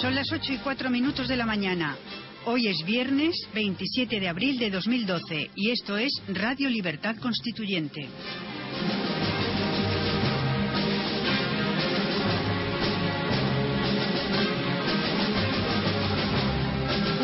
[0.00, 1.96] Son las 8 y 4 minutos de la mañana.
[2.44, 8.06] Hoy es viernes 27 de abril de 2012 y esto es Radio Libertad Constituyente.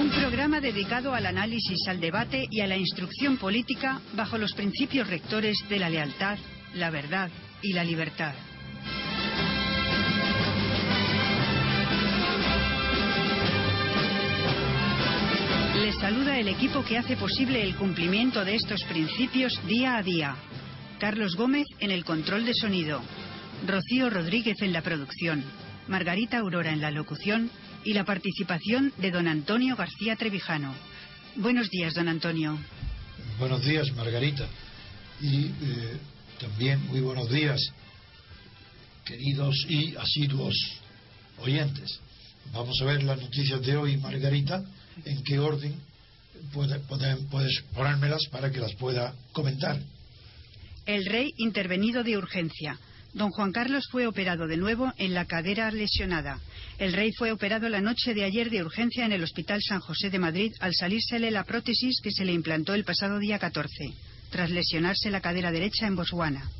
[0.00, 5.08] Un programa dedicado al análisis, al debate y a la instrucción política bajo los principios
[5.08, 6.38] rectores de la lealtad,
[6.74, 7.30] la verdad
[7.62, 8.34] y la libertad.
[16.04, 20.36] Saluda el equipo que hace posible el cumplimiento de estos principios día a día.
[21.00, 23.00] Carlos Gómez en el control de sonido,
[23.66, 25.42] Rocío Rodríguez en la producción,
[25.88, 27.50] Margarita Aurora en la locución
[27.84, 30.74] y la participación de don Antonio García Trevijano.
[31.36, 32.58] Buenos días, don Antonio.
[33.38, 34.46] Buenos días, Margarita.
[35.22, 35.52] Y eh,
[36.38, 37.72] también muy buenos días,
[39.06, 40.54] queridos y asiduos
[41.38, 41.98] oyentes.
[42.52, 44.62] Vamos a ver las noticias de hoy, Margarita,
[45.06, 45.93] en qué orden
[46.52, 49.78] puede- puede- puedes ponérmelas para que las pueda comentar.
[50.86, 52.78] El rey intervenido de urgencia.
[53.14, 56.40] Don Juan Carlos fue operado de nuevo en la cadera lesionada.
[56.78, 60.10] El rey fue operado la noche de ayer de urgencia en el Hospital San José
[60.10, 63.94] de Madrid al salírsele la prótesis que se le implantó el pasado día 14,
[64.30, 66.50] tras lesionarse la cadera derecha en Botswana.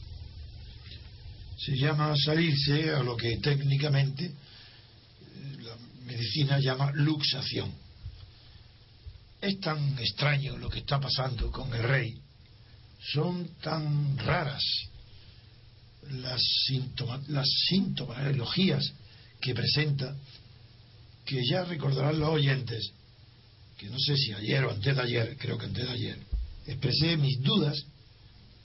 [1.58, 4.30] Se llama salirse a lo que técnicamente
[5.60, 7.72] la medicina llama luxación.
[9.44, 12.18] Es tan extraño lo que está pasando con el rey,
[13.12, 14.62] son tan raras
[16.12, 18.90] las, síntoma- las sintomologías
[19.42, 20.16] que presenta
[21.26, 22.90] que ya recordarán los oyentes
[23.76, 26.18] que no sé si ayer o antes de ayer, creo que antes de ayer,
[26.66, 27.76] expresé mis dudas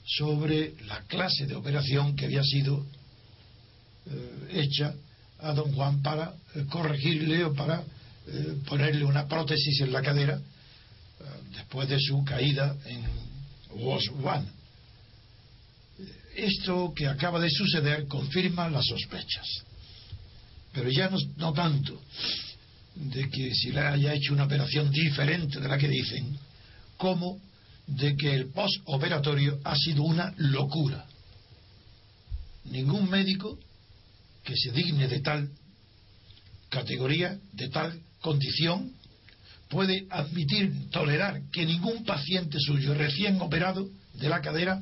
[0.05, 2.85] sobre la clase de operación que había sido
[4.05, 4.95] eh, hecha
[5.39, 7.83] a don Juan para eh, corregirle o para
[8.27, 10.39] eh, ponerle una prótesis en la cadera
[11.51, 13.03] después de su caída en
[13.79, 14.51] Botswana.
[16.35, 19.45] Esto que acaba de suceder confirma las sospechas,
[20.71, 22.01] pero ya no, no tanto
[22.95, 26.37] de que si le haya hecho una operación diferente de la que dicen,
[26.97, 27.39] como
[27.87, 31.05] de que el postoperatorio ha sido una locura.
[32.65, 33.57] Ningún médico
[34.43, 35.49] que se digne de tal
[36.69, 38.93] categoría, de tal condición,
[39.69, 44.81] puede admitir, tolerar que ningún paciente suyo recién operado de la cadera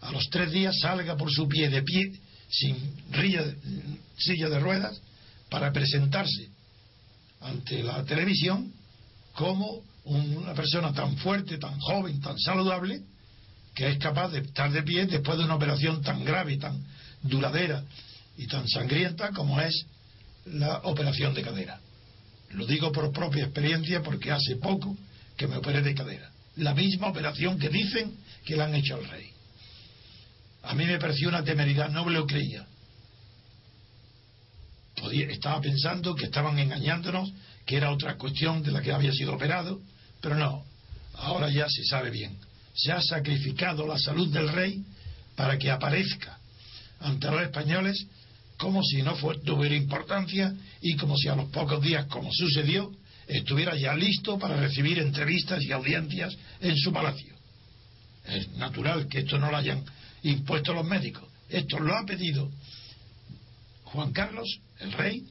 [0.00, 2.12] a los tres días salga por su pie de pie
[2.50, 2.76] sin
[4.16, 5.00] silla de ruedas
[5.48, 6.48] para presentarse
[7.40, 8.72] ante la televisión
[9.34, 13.02] como una persona tan fuerte, tan joven, tan saludable,
[13.74, 16.84] que es capaz de estar de pie después de una operación tan grave, tan
[17.22, 17.84] duradera
[18.36, 19.86] y tan sangrienta como es
[20.46, 21.80] la operación de cadera.
[22.54, 24.96] Lo digo por propia experiencia porque hace poco
[25.36, 26.30] que me operé de cadera.
[26.56, 28.14] La misma operación que dicen
[28.44, 29.30] que le han hecho al rey.
[30.62, 32.66] A mí me pareció una temeridad, no me lo creía.
[35.12, 37.32] estaba pensando que estaban engañándonos,
[37.66, 39.80] que era otra cuestión de la que había sido operado,
[40.20, 40.64] pero no,
[41.14, 42.36] ahora ya se sabe bien.
[42.74, 44.84] Se ha sacrificado la salud del rey
[45.34, 46.38] para que aparezca
[47.00, 48.06] ante los españoles
[48.62, 52.92] como si no tuviera importancia y como si a los pocos días, como sucedió,
[53.26, 57.34] estuviera ya listo para recibir entrevistas y audiencias en su palacio.
[58.24, 59.84] Es natural que esto no lo hayan
[60.22, 61.24] impuesto los médicos.
[61.48, 62.48] Esto lo ha pedido
[63.82, 64.46] Juan Carlos,
[64.78, 65.26] el rey,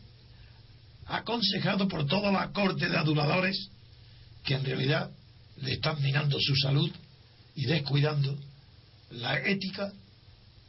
[1.05, 3.69] aconsejado por toda la corte de aduladores
[4.43, 5.09] que en realidad
[5.55, 6.91] le están minando su salud
[7.55, 8.37] y descuidando
[9.11, 9.93] la ética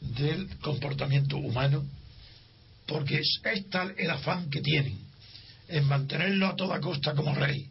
[0.00, 1.85] del comportamiento humano,
[2.93, 4.99] porque es, es tal el afán que tienen
[5.69, 7.67] en mantenerlo a toda costa como rey,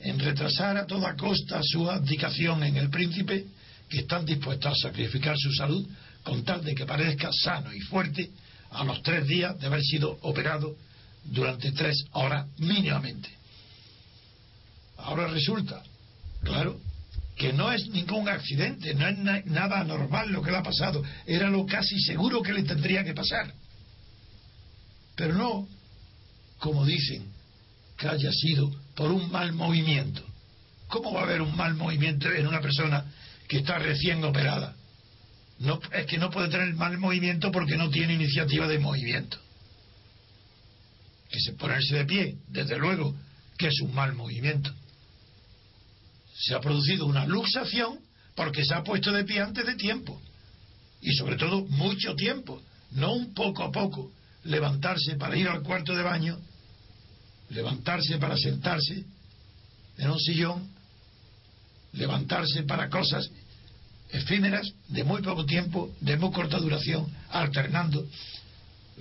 [0.00, 3.46] en retrasar a toda costa su abdicación en el príncipe,
[3.88, 5.86] que están dispuestos a sacrificar su salud
[6.24, 8.30] con tal de que parezca sano y fuerte
[8.70, 10.74] a los tres días de haber sido operado
[11.24, 13.28] durante tres horas mínimamente.
[14.98, 15.82] Ahora resulta,
[16.42, 16.80] claro,
[17.36, 21.02] que no es ningún accidente, no es na- nada anormal lo que le ha pasado,
[21.26, 23.52] era lo casi seguro que le tendría que pasar.
[25.16, 25.66] Pero no,
[26.58, 27.26] como dicen,
[27.96, 30.22] que haya sido por un mal movimiento.
[30.88, 33.04] ¿Cómo va a haber un mal movimiento en una persona
[33.48, 34.76] que está recién operada?
[35.58, 39.38] No, es que no puede tener mal movimiento porque no tiene iniciativa de movimiento.
[41.30, 43.14] Que se ponerse de pie, desde luego,
[43.56, 44.70] que es un mal movimiento.
[46.38, 47.98] Se ha producido una luxación
[48.34, 50.20] porque se ha puesto de pie antes de tiempo.
[51.00, 52.62] Y sobre todo mucho tiempo,
[52.92, 54.12] no un poco a poco.
[54.46, 56.38] Levantarse para ir al cuarto de baño,
[57.50, 59.04] levantarse para sentarse
[59.98, 60.68] en un sillón,
[61.92, 63.30] levantarse para cosas
[64.10, 68.06] efímeras de muy poco tiempo, de muy corta duración, alternando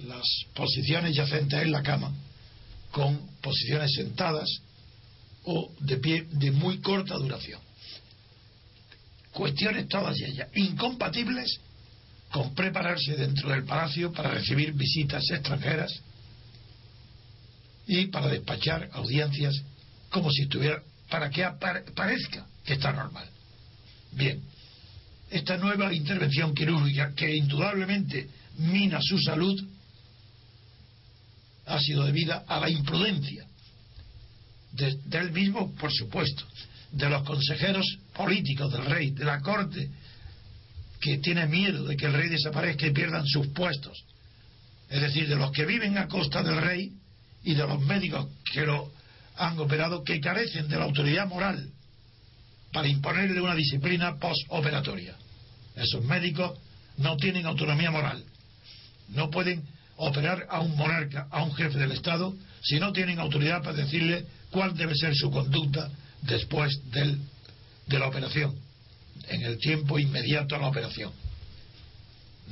[0.08, 2.12] las posiciones yacentes en la cama
[2.92, 4.50] con posiciones sentadas
[5.44, 7.60] o de pie de muy corta duración.
[9.32, 11.60] Cuestiones todas ellas incompatibles
[12.36, 15.90] con prepararse dentro del palacio para recibir visitas extranjeras
[17.88, 19.56] y para despachar audiencias
[20.10, 21.48] como si estuviera, para que
[21.96, 23.26] parezca que está normal.
[24.12, 24.42] Bien,
[25.32, 28.28] esta nueva intervención quirúrgica que indudablemente
[28.58, 29.58] mina su salud
[31.68, 33.46] ha sido debida a la imprudencia
[34.74, 36.44] de, del mismo, por supuesto,
[36.92, 39.90] de los consejeros políticos del rey, de la corte,
[41.06, 44.06] que tiene miedo de que el rey desaparezca y pierdan sus puestos.
[44.90, 46.94] Es decir, de los que viven a costa del rey
[47.44, 48.92] y de los médicos que lo
[49.36, 51.70] han operado, que carecen de la autoridad moral
[52.74, 55.16] para imponerle una disciplina postoperatoria.
[55.76, 56.58] Esos médicos
[56.98, 58.24] no tienen autonomía moral.
[59.10, 59.64] No pueden
[59.98, 64.26] operar a un monarca, a un jefe del Estado, si no tienen autoridad para decirle
[64.50, 65.88] cuál debe ser su conducta
[66.24, 68.65] después de la operación,
[69.30, 71.12] en el tiempo inmediato a la operación.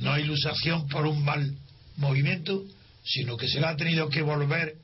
[0.00, 1.54] No hay ilusación por un mal
[1.96, 2.64] movimiento,
[3.04, 4.76] sino que se le ha tenido que volver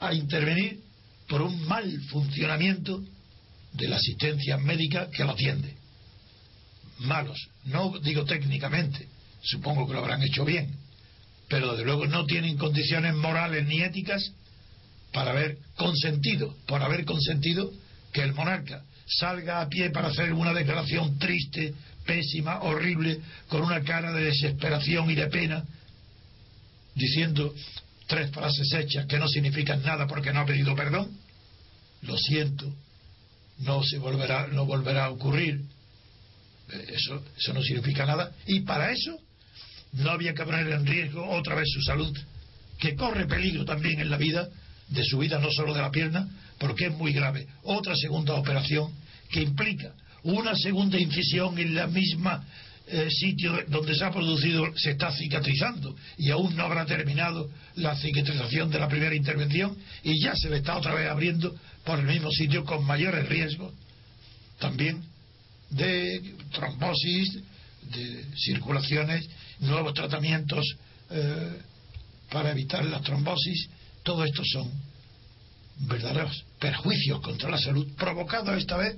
[0.00, 0.80] a intervenir
[1.28, 3.02] por un mal funcionamiento
[3.72, 5.74] de la asistencia médica que lo atiende.
[7.00, 9.08] Malos, no digo técnicamente,
[9.42, 10.74] supongo que lo habrán hecho bien,
[11.48, 14.32] pero desde luego no tienen condiciones morales ni éticas
[15.12, 17.72] para haber consentido, por haber consentido
[18.12, 18.82] que el monarca
[19.18, 25.10] salga a pie para hacer una declaración triste, pésima, horrible, con una cara de desesperación
[25.10, 25.64] y de pena,
[26.94, 27.54] diciendo
[28.06, 31.10] tres frases hechas que no significan nada porque no ha pedido perdón.
[32.02, 32.72] Lo siento,
[33.58, 35.60] no se volverá, no volverá a ocurrir.
[36.70, 38.32] Eh, Eso, eso no significa nada.
[38.46, 39.16] Y para eso
[39.92, 42.16] no había que poner en riesgo otra vez su salud,
[42.78, 44.48] que corre peligro también en la vida,
[44.88, 46.28] de su vida, no solo de la pierna,
[46.58, 47.46] porque es muy grave.
[47.62, 48.92] Otra segunda operación
[49.32, 52.46] que implica una segunda incisión en la misma
[52.86, 57.96] eh, sitio donde se ha producido, se está cicatrizando y aún no habrá terminado la
[57.96, 62.06] cicatrización de la primera intervención y ya se le está otra vez abriendo por el
[62.06, 63.72] mismo sitio con mayores riesgos
[64.58, 65.02] también
[65.70, 66.22] de
[66.52, 67.40] trombosis,
[67.94, 69.28] de circulaciones,
[69.60, 70.64] nuevos tratamientos
[71.10, 71.58] eh,
[72.30, 73.68] para evitar la trombosis,
[74.02, 74.70] todo esto son
[75.88, 78.96] verdaderos perjuicios contra la salud provocados esta vez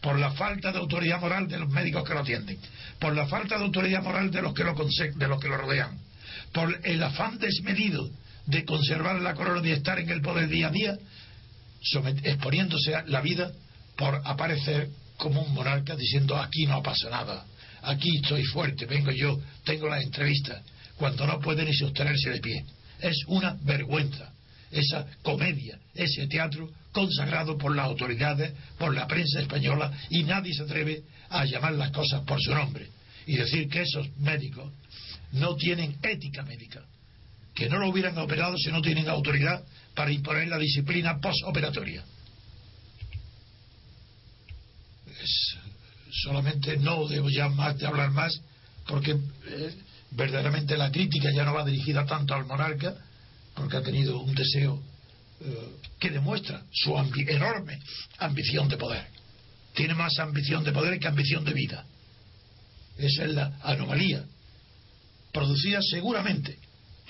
[0.00, 2.58] por la falta de autoridad moral de los médicos que lo atienden,
[2.98, 5.98] por la falta de autoridad moral de los que lo, de los que lo rodean,
[6.52, 8.08] por el afán desmedido
[8.46, 10.96] de conservar la corona y estar en el poder día a día,
[12.22, 13.50] exponiéndose a la vida
[13.96, 17.44] por aparecer como un monarca diciendo aquí no pasa nada,
[17.82, 20.62] aquí estoy fuerte, vengo yo, tengo las entrevistas,
[20.96, 22.64] cuando no puede ni sostenerse de pie.
[23.00, 24.32] Es una vergüenza
[24.70, 30.62] esa comedia, ese teatro consagrado por las autoridades, por la prensa española, y nadie se
[30.62, 32.88] atreve a llamar las cosas por su nombre
[33.26, 34.72] y decir que esos médicos
[35.32, 36.80] no tienen ética médica,
[37.54, 39.62] que no lo hubieran operado si no tienen autoridad
[39.94, 42.02] para imponer la disciplina postoperatoria.
[46.22, 48.40] solamente no debo ya más de hablar más
[48.86, 49.74] porque eh,
[50.12, 52.94] verdaderamente la crítica ya no va dirigida tanto al monarca
[53.54, 54.82] porque ha tenido un deseo
[55.98, 57.78] que demuestra su enorme
[58.18, 59.06] ambición de poder.
[59.74, 61.84] Tiene más ambición de poder que ambición de vida.
[62.96, 64.24] Esa es la anomalía,
[65.32, 66.58] producida seguramente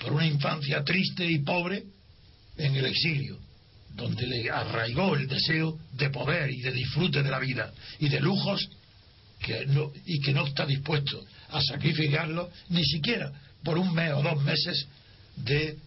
[0.01, 1.83] por una infancia triste y pobre
[2.57, 3.39] en el exilio,
[3.95, 8.19] donde le arraigó el deseo de poder y de disfrute de la vida y de
[8.19, 8.69] lujos
[9.39, 9.65] que
[10.05, 13.31] y que no está dispuesto a sacrificarlo ni siquiera
[13.63, 14.87] por un mes o dos meses
[15.37, 15.77] de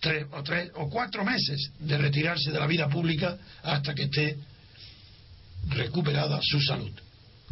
[0.00, 4.38] tres o tres o cuatro meses de retirarse de la vida pública hasta que esté
[5.68, 6.92] recuperada su salud.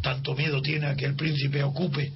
[0.01, 2.11] Tanto miedo tiene a que el príncipe ocupe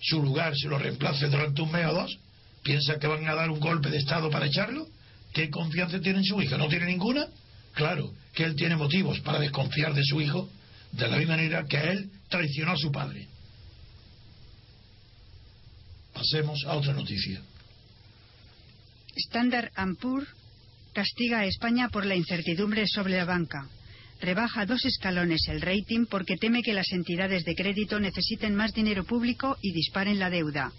[0.00, 2.18] su lugar, se lo reemplace durante un mes o dos.
[2.62, 4.86] ¿Piensa que van a dar un golpe de Estado para echarlo?
[5.32, 6.56] ¿Qué confianza tiene en su hija?
[6.56, 7.26] ¿No tiene ninguna?
[7.74, 10.48] Claro, que él tiene motivos para desconfiar de su hijo,
[10.92, 13.26] de la misma manera que él traicionó a su padre.
[16.12, 17.40] Pasemos a otra noticia.
[19.16, 20.28] Standard Poor's
[20.94, 23.68] castiga a España por la incertidumbre sobre la banca.
[24.20, 29.04] Rebaja dos escalones el rating porque teme que las entidades de crédito necesiten más dinero
[29.04, 30.72] público y disparen la deuda.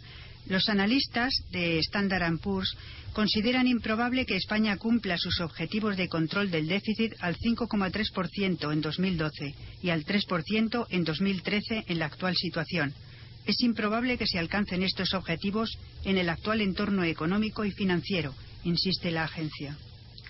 [0.47, 2.75] Los analistas de Standard Poor's
[3.13, 9.55] consideran improbable que España cumpla sus objetivos de control del déficit al 5,3% en 2012
[9.81, 12.93] y al 3% en 2013 en la actual situación
[13.45, 18.33] es improbable que se alcancen estos objetivos en el actual entorno económico y financiero,
[18.63, 19.77] insiste la agencia.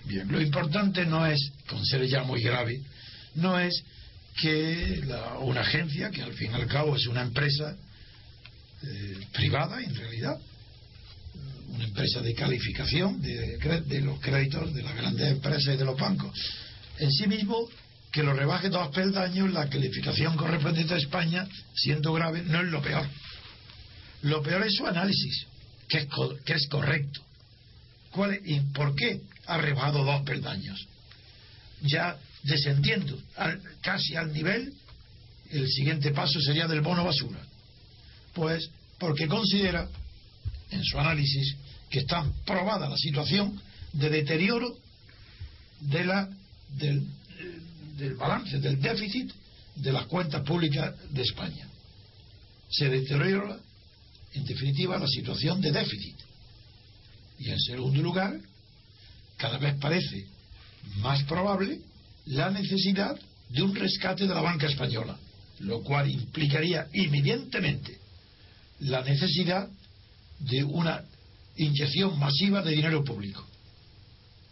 [0.06, 2.82] Bien, lo importante no es, con ser ya muy grave,
[3.36, 3.84] no es
[4.42, 5.02] que
[5.42, 7.76] una agencia, que al fin y al cabo es una empresa
[8.84, 10.38] eh, privada en realidad,
[11.70, 16.00] una empresa de calificación de, de los créditos de las grandes empresas y de los
[16.00, 16.38] bancos,
[17.00, 17.68] en sí mismo
[18.14, 22.80] que lo rebaje dos peldaños, la calificación correspondiente a España, siendo grave, no es lo
[22.80, 23.10] peor.
[24.22, 25.48] Lo peor es su análisis,
[25.90, 26.08] que es,
[26.46, 27.22] que es correcto.
[28.12, 30.88] ¿Cuál ¿Y por qué ha rebajado dos peldaños?
[31.82, 33.20] Ya descendiendo
[33.82, 34.72] casi al nivel,
[35.50, 37.40] el siguiente paso sería del bono basura.
[38.36, 39.90] Pues porque considera,
[40.70, 41.56] en su análisis,
[41.90, 43.60] que está probada la situación
[43.92, 44.78] de deterioro
[45.82, 46.30] de la,
[46.78, 47.08] del,
[47.98, 49.32] del balance, del déficit
[49.76, 51.68] de las cuentas públicas de España.
[52.70, 53.58] Se deteriora,
[54.34, 56.16] en definitiva, la situación de déficit.
[57.40, 58.40] Y en segundo lugar,
[59.38, 60.26] cada vez parece
[60.98, 61.80] más probable
[62.26, 63.20] la necesidad
[63.50, 65.18] de un rescate de la banca española,
[65.60, 68.00] lo cual implicaría inmediatamente
[68.80, 69.70] la necesidad
[70.40, 71.04] de una
[71.58, 73.46] inyección masiva de dinero público.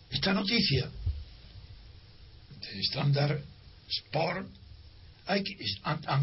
[0.09, 0.89] Esta noticia
[2.79, 3.41] estándar
[3.89, 4.47] Sport,
[5.25, 5.57] hay que,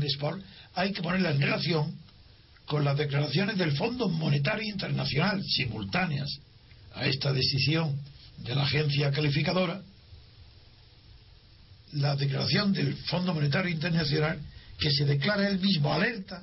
[0.07, 0.42] Sport,
[0.75, 1.99] hay que ponerla en relación
[2.66, 6.28] con las declaraciones del Fondo Monetario Internacional simultáneas
[6.95, 7.99] a esta decisión
[8.38, 9.83] de la agencia calificadora,
[11.92, 14.40] la declaración del Fondo Monetario Internacional
[14.78, 16.42] que se declara él mismo alerta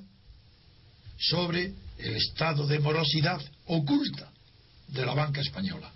[1.18, 4.30] sobre el estado de morosidad oculta
[4.88, 5.92] de la banca española.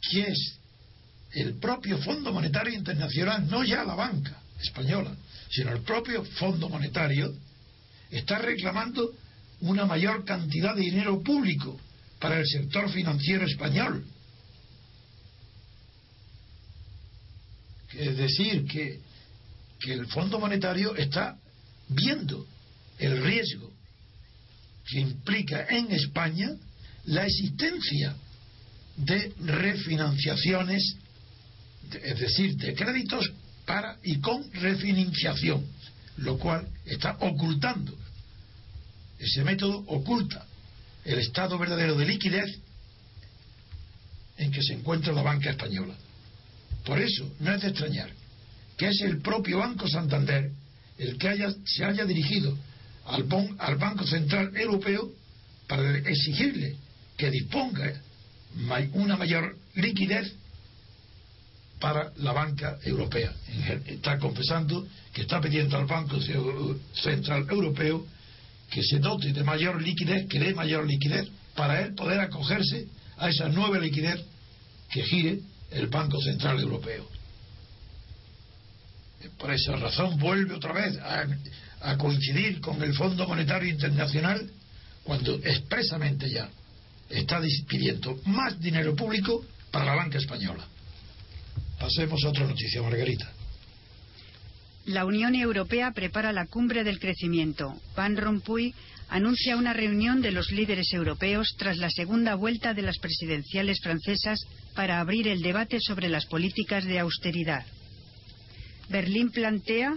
[0.00, 0.58] ¿Quién es
[1.34, 5.14] el propio Fondo Monetario Internacional, no ya la banca española,
[5.50, 7.34] sino el propio Fondo Monetario,
[8.10, 9.12] está reclamando
[9.60, 11.78] una mayor cantidad de dinero público
[12.20, 14.04] para el sector financiero español.
[17.92, 19.00] Es decir, que,
[19.80, 21.36] que el Fondo Monetario está
[21.88, 22.46] viendo
[22.98, 23.72] el riesgo
[24.86, 26.50] que implica en España
[27.04, 28.14] la existencia
[28.96, 30.96] de refinanciaciones
[32.02, 33.30] es decir, de créditos
[33.64, 35.64] para y con refinanciación,
[36.18, 37.96] lo cual está ocultando.
[39.18, 40.46] Ese método oculta
[41.04, 42.58] el estado verdadero de liquidez
[44.36, 45.94] en que se encuentra la banca española.
[46.84, 48.10] Por eso no es de extrañar
[48.76, 50.50] que es el propio Banco Santander
[50.98, 52.56] el que haya, se haya dirigido
[53.06, 53.26] al,
[53.58, 55.10] al Banco Central Europeo
[55.66, 56.76] para exigirle
[57.16, 57.92] que disponga
[58.92, 60.32] una mayor liquidez
[61.84, 63.30] para la banca europea.
[63.84, 66.16] Está confesando que está pidiendo al Banco
[66.94, 68.06] Central Europeo
[68.70, 72.86] que se dote de mayor liquidez, que dé mayor liquidez para él poder acogerse
[73.18, 74.18] a esa nueva liquidez
[74.90, 75.40] que gire
[75.72, 77.06] el Banco Central Europeo.
[79.36, 81.26] Por esa razón vuelve otra vez a,
[81.82, 84.50] a coincidir con el Fondo Monetario Internacional
[85.02, 86.48] cuando expresamente ya
[87.10, 90.66] está pidiendo más dinero público para la banca española.
[91.78, 93.30] Pasemos a otra noticia, Margarita.
[94.86, 97.74] La Unión Europea prepara la cumbre del crecimiento.
[97.96, 98.74] Van Rompuy
[99.08, 104.40] anuncia una reunión de los líderes europeos tras la segunda vuelta de las presidenciales francesas
[104.74, 107.64] para abrir el debate sobre las políticas de austeridad.
[108.88, 109.96] Berlín plantea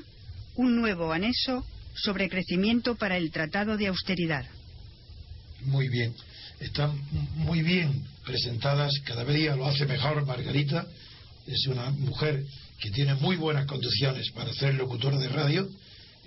[0.55, 4.45] un nuevo anexo sobre crecimiento para el Tratado de Austeridad.
[5.65, 6.13] Muy bien.
[6.59, 6.99] Están
[7.35, 10.87] muy bien presentadas, cada día lo hace mejor Margarita.
[11.47, 12.45] Es una mujer
[12.79, 15.67] que tiene muy buenas condiciones para ser locutora de radio,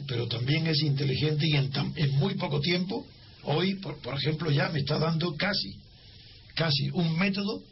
[0.07, 3.07] pero también es inteligente y en, en muy poco tiempo,
[3.45, 5.77] hoy, por, por, ejemplo, ya me está dando casi,
[6.55, 7.63] casi un método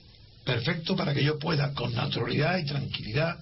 [0.44, 3.38] perfecto para que yo pueda, con naturalidad y tranquilidad,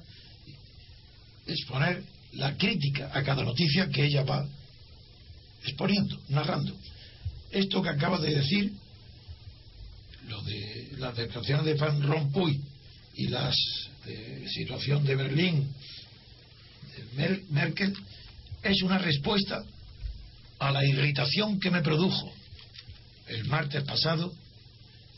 [1.46, 4.46] exponer la crítica a cada noticia que ella va
[5.64, 6.72] exponiendo, narrando.
[7.50, 8.72] Esto que acaba de decir,
[10.28, 12.60] lo de las declaraciones de Van Rompuy
[13.16, 13.50] y la
[14.52, 15.68] situación de Berlín,
[17.50, 17.94] Merkel,
[18.62, 19.64] es una respuesta
[20.58, 22.32] a la irritación que me produjo
[23.28, 24.32] el martes pasado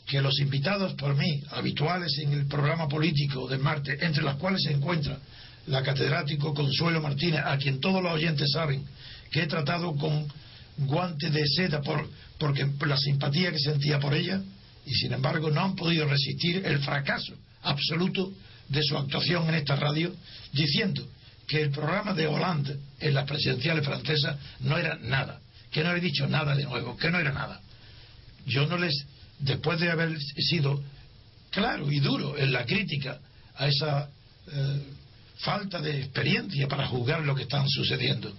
[0.05, 4.63] que los invitados por mí, habituales en el programa político de martes, entre los cuales
[4.63, 5.19] se encuentra
[5.67, 8.83] la catedrático Consuelo Martínez, a quien todos los oyentes saben
[9.29, 10.27] que he tratado con
[10.77, 14.41] guante de seda por, porque la simpatía que sentía por ella,
[14.85, 18.31] y sin embargo no han podido resistir el fracaso absoluto
[18.67, 20.13] de su actuación en esta radio,
[20.53, 21.07] diciendo
[21.47, 25.39] que el programa de Hollande en las presidenciales francesas no era nada,
[25.71, 27.59] que no he dicho nada de nuevo, que no era nada.
[28.45, 29.05] Yo no les,
[29.39, 30.81] después de haber sido
[31.49, 33.19] claro y duro en la crítica
[33.55, 34.09] a esa
[34.51, 34.83] eh,
[35.37, 38.33] falta de experiencia para juzgar lo que están sucediendo,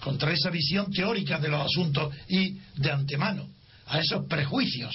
[0.00, 3.48] contra esa visión teórica de los asuntos y de antemano,
[3.86, 4.92] a esos prejuicios.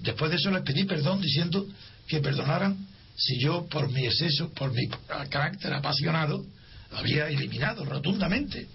[0.00, 1.66] Después de eso les pedí perdón diciendo
[2.06, 2.76] que perdonaran
[3.16, 4.88] si yo, por mi exceso, por mi
[5.30, 6.44] carácter apasionado,
[6.92, 8.68] había eliminado rotundamente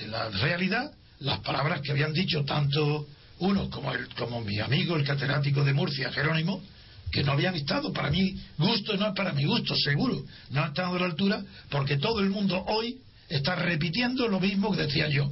[0.00, 3.06] de la realidad las palabras que habían dicho tanto
[3.40, 6.62] uno como, el, como mi amigo, el catedrático de Murcia, Jerónimo,
[7.10, 10.68] que no habían estado para mi gusto, no es para mi gusto, seguro, no han
[10.68, 15.08] estado a la altura, porque todo el mundo hoy está repitiendo lo mismo que decía
[15.08, 15.30] yo,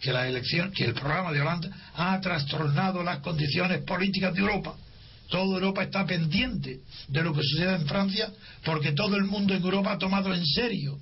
[0.00, 4.74] que la elección, que el programa de Holanda ha trastornado las condiciones políticas de Europa.
[5.30, 8.30] Toda Europa está pendiente de lo que sucede en Francia,
[8.64, 10.98] porque todo el mundo en Europa ha tomado en serio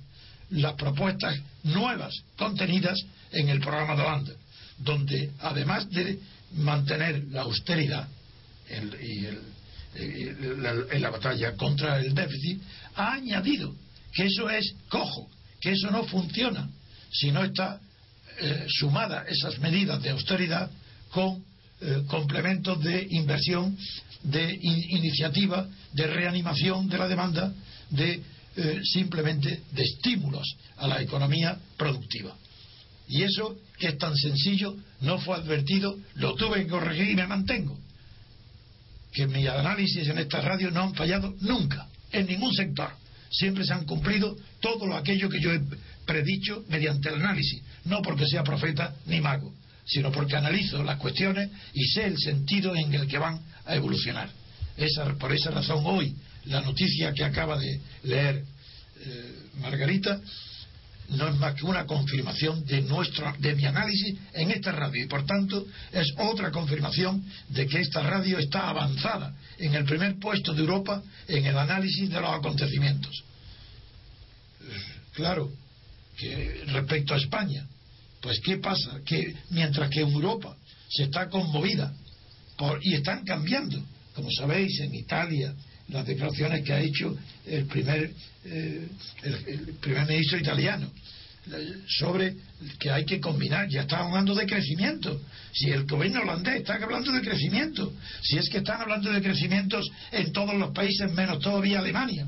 [0.51, 2.99] las propuestas nuevas contenidas
[3.31, 4.33] en el programa de Holanda,
[4.77, 6.19] donde además de
[6.53, 8.07] mantener la austeridad
[9.01, 9.39] y el,
[9.95, 12.61] en la batalla contra el déficit,
[12.95, 13.73] ha añadido
[14.13, 15.27] que eso es cojo,
[15.59, 16.69] que eso no funciona
[17.11, 17.79] si no está
[18.39, 20.69] eh, sumada esas medidas de austeridad
[21.09, 21.43] con
[21.81, 23.77] eh, complementos de inversión,
[24.23, 27.53] de in iniciativa, de reanimación de la demanda,
[27.89, 28.21] de
[28.57, 30.45] eh, simplemente de estímulos
[30.77, 32.35] a la economía productiva.
[33.07, 37.27] Y eso, que es tan sencillo, no fue advertido, lo tuve que corregir y me
[37.27, 37.79] mantengo
[39.11, 42.91] que mis análisis en esta radio no han fallado nunca, en ningún sector.
[43.31, 45.61] Siempre se han cumplido todo lo aquello que yo he
[46.05, 49.53] predicho mediante el análisis, no porque sea profeta ni mago,
[49.89, 54.29] sino porque analizo las cuestiones y sé el sentido en el que van a evolucionar.
[54.77, 58.43] Esa, por esa razón hoy la noticia que acaba de leer
[59.01, 60.19] eh, Margarita
[61.09, 65.07] no es más que una confirmación de nuestro de mi análisis en esta radio y
[65.07, 70.53] por tanto es otra confirmación de que esta radio está avanzada en el primer puesto
[70.53, 73.23] de Europa en el análisis de los acontecimientos.
[75.13, 75.51] Claro,
[76.15, 77.65] que respecto a España,
[78.21, 78.99] pues ¿qué pasa?
[79.05, 80.55] Que mientras que Europa
[80.89, 81.93] se está conmovida
[82.57, 83.81] por, y están cambiando,
[84.13, 85.53] como sabéis, en Italia,
[85.87, 88.11] las declaraciones que ha hecho el primer,
[88.45, 88.87] eh,
[89.23, 90.91] el, el, primer ministro italiano
[91.87, 92.35] sobre
[92.77, 95.21] que hay que combinar, ya están hablando de crecimiento.
[95.53, 99.89] Si el gobierno holandés está hablando de crecimiento, si es que están hablando de crecimientos
[100.11, 102.27] en todos los países menos todavía Alemania.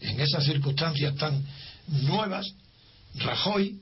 [0.00, 1.42] En esas circunstancias tan
[1.88, 2.54] nuevas,
[3.16, 3.80] Rajoy,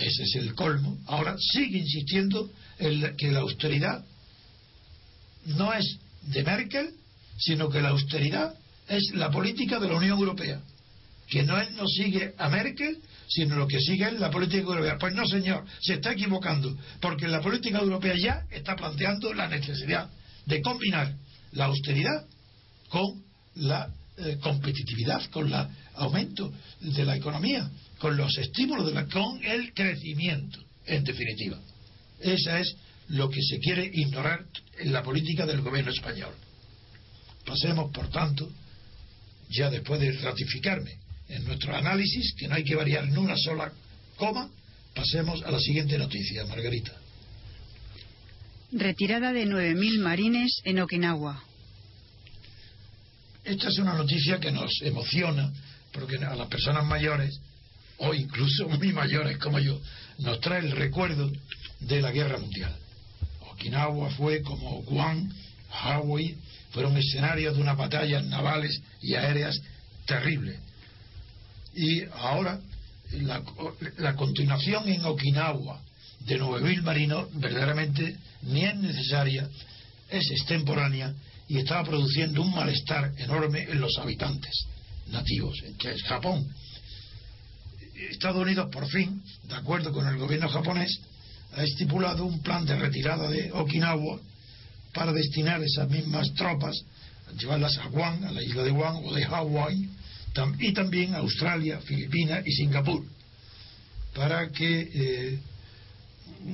[0.00, 4.04] ese es el colmo, ahora sigue insistiendo en que la austeridad
[5.46, 6.90] no es de Merkel,
[7.38, 8.54] sino que la austeridad
[8.88, 10.60] es la política de la Unión Europea.
[11.28, 14.98] Que no, él no sigue a Merkel, sino lo que sigue es la política europea.
[14.98, 20.10] Pues no, señor, se está equivocando, porque la política europea ya está planteando la necesidad
[20.46, 21.14] de combinar
[21.52, 22.26] la austeridad
[22.88, 23.22] con
[23.56, 27.68] la eh, competitividad, con el aumento de la economía,
[28.04, 31.58] con los estímulos, de la, con el crecimiento, en definitiva.
[32.20, 32.76] Esa es
[33.08, 34.44] lo que se quiere ignorar
[34.78, 36.34] en la política del gobierno español.
[37.46, 38.52] Pasemos, por tanto,
[39.48, 40.98] ya después de ratificarme
[41.30, 43.72] en nuestro análisis, que no hay que variar en una sola
[44.16, 44.50] coma,
[44.94, 46.92] pasemos a la siguiente noticia, Margarita.
[48.70, 51.42] Retirada de 9.000 marines en Okinawa.
[53.44, 55.50] Esta es una noticia que nos emociona,
[55.90, 57.40] porque a las personas mayores,
[57.98, 59.80] o incluso muy mayores como yo,
[60.18, 61.30] nos trae el recuerdo
[61.80, 62.74] de la guerra mundial.
[63.50, 65.32] Okinawa fue como Guam,
[65.70, 66.36] Hawaii,
[66.70, 69.60] fueron escenarios de unas batallas navales y aéreas
[70.06, 70.58] terribles.
[71.74, 72.60] Y ahora
[73.12, 73.42] la,
[73.98, 75.80] la continuación en Okinawa
[76.20, 79.48] de 9.000 marinos verdaderamente ni es necesaria,
[80.10, 81.14] es extemporánea
[81.48, 84.66] y estaba produciendo un malestar enorme en los habitantes
[85.08, 86.46] nativos, que es Japón.
[88.10, 91.00] Estados Unidos, por fin, de acuerdo con el gobierno japonés,
[91.56, 94.18] ha estipulado un plan de retirada de Okinawa
[94.92, 96.84] para destinar esas mismas tropas,
[97.38, 99.88] llevarlas a Guam, a la isla de Guam o de Hawái,
[100.58, 103.04] y también a Australia, Filipinas y Singapur,
[104.14, 105.38] para que eh,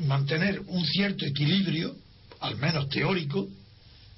[0.07, 1.97] mantener un cierto equilibrio,
[2.41, 3.49] al menos teórico,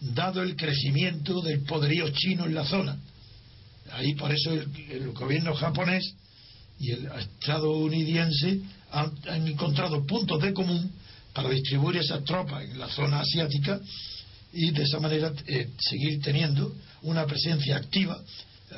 [0.01, 2.99] dado el crecimiento del poderío chino en la zona.
[3.92, 6.14] Ahí por eso el, gobierno japonés
[6.83, 10.90] y el estadounidense han, encontrado puntos de común
[11.33, 13.81] para distribuir esas tropas en la zona asiática
[14.53, 18.21] y de esa manera eh, seguir teniendo una presencia activa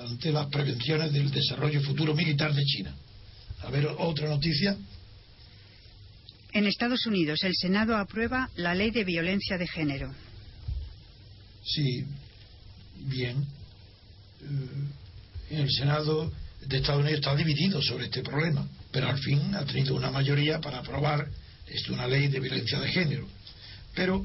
[0.07, 2.95] ante las prevenciones del desarrollo futuro militar de China.
[3.63, 4.77] A ver, otra noticia.
[6.53, 10.13] En Estados Unidos, el Senado aprueba la ley de violencia de género.
[11.65, 12.05] Sí,
[13.07, 13.47] bien.
[14.43, 16.31] Eh, el Senado
[16.67, 20.61] de Estados Unidos está dividido sobre este problema, pero al fin ha tenido una mayoría
[20.61, 21.29] para aprobar
[21.67, 23.27] esto, una ley de violencia de género.
[23.95, 24.25] Pero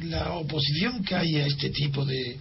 [0.00, 2.36] la oposición que hay a este tipo de,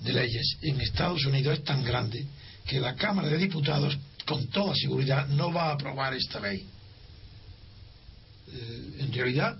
[0.00, 2.26] de leyes en Estados Unidos es tan grande
[2.66, 6.66] que la Cámara de Diputados con toda seguridad no va a aprobar esta ley.
[8.52, 9.56] Eh, en realidad,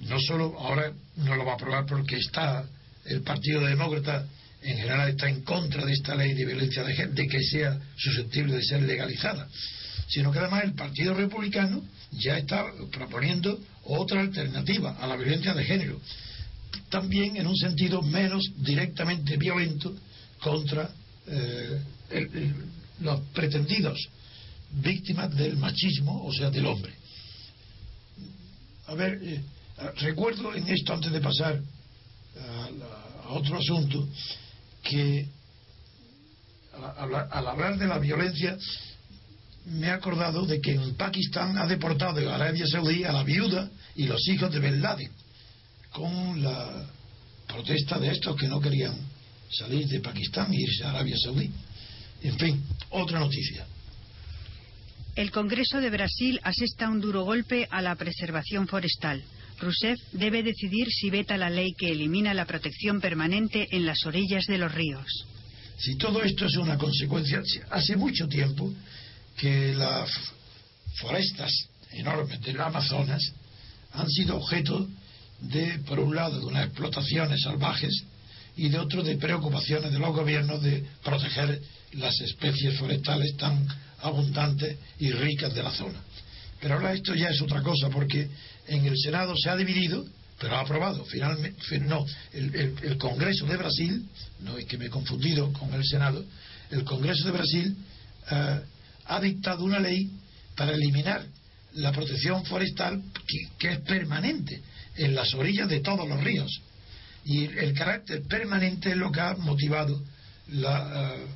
[0.00, 2.64] no solo ahora no lo va a aprobar porque está
[3.04, 4.26] el Partido Demócrata
[4.66, 8.56] en general está en contra de esta ley de violencia de de que sea susceptible
[8.56, 9.48] de ser legalizada,
[10.08, 15.64] sino que además el Partido Republicano ya está proponiendo otra alternativa a la violencia de
[15.64, 16.00] género,
[16.90, 19.94] también en un sentido menos directamente violento
[20.40, 20.90] contra
[21.28, 21.80] eh,
[23.00, 24.08] los pretendidos
[24.82, 26.92] víctimas del machismo, o sea, del hombre.
[28.86, 29.40] A ver, eh,
[30.00, 31.60] recuerdo en esto antes de pasar
[32.40, 32.68] a,
[33.28, 34.08] otro asunto
[34.88, 35.26] que
[37.00, 37.14] al,
[37.46, 38.56] hablar de la violencia
[39.66, 43.68] me he acordado de que en Pakistán ha deportado en Arabia Saudí a la viuda
[43.96, 45.10] y los hijos de Ben Laden
[45.90, 46.86] con la
[47.48, 48.94] protesta de estos que no querían
[49.50, 51.50] salir de Pakistán e irse a Arabia Saudí.
[52.22, 53.66] En fin, otra noticia.
[55.14, 59.22] El Congreso de Brasil asesta un duro golpe a la preservación forestal.
[59.58, 64.46] Rousseff debe decidir si veta la ley que elimina la protección permanente en las orillas
[64.46, 65.06] de los ríos.
[65.78, 68.72] Si todo esto es una consecuencia, hace mucho tiempo
[69.36, 70.10] que las
[70.96, 71.52] forestas
[71.92, 73.22] enormes del Amazonas
[73.92, 74.88] han sido objeto
[75.40, 78.04] de, por un lado, de unas explotaciones salvajes
[78.56, 81.60] y de otro de preocupaciones de los gobiernos de proteger
[81.92, 83.66] las especies forestales tan
[84.00, 86.00] abundantes y ricas de la zona.
[86.60, 88.28] Pero ahora esto ya es otra cosa porque
[88.66, 90.04] en el Senado se ha dividido,
[90.38, 91.04] pero ha aprobado.
[91.04, 94.06] Finalmente, no, el, Congreso de Brasil,
[94.40, 96.24] no es que me he confundido con el Senado,
[96.70, 97.76] el Congreso de Brasil
[98.30, 98.60] eh,
[99.06, 100.10] ha dictado una ley
[100.56, 101.24] para eliminar
[101.74, 103.02] la protección forestal
[103.58, 104.60] que, es permanente
[104.96, 106.50] en las orillas de todos los ríos.
[107.24, 110.00] Y el, carácter permanente es lo que ha motivado
[110.48, 111.26] la, eh,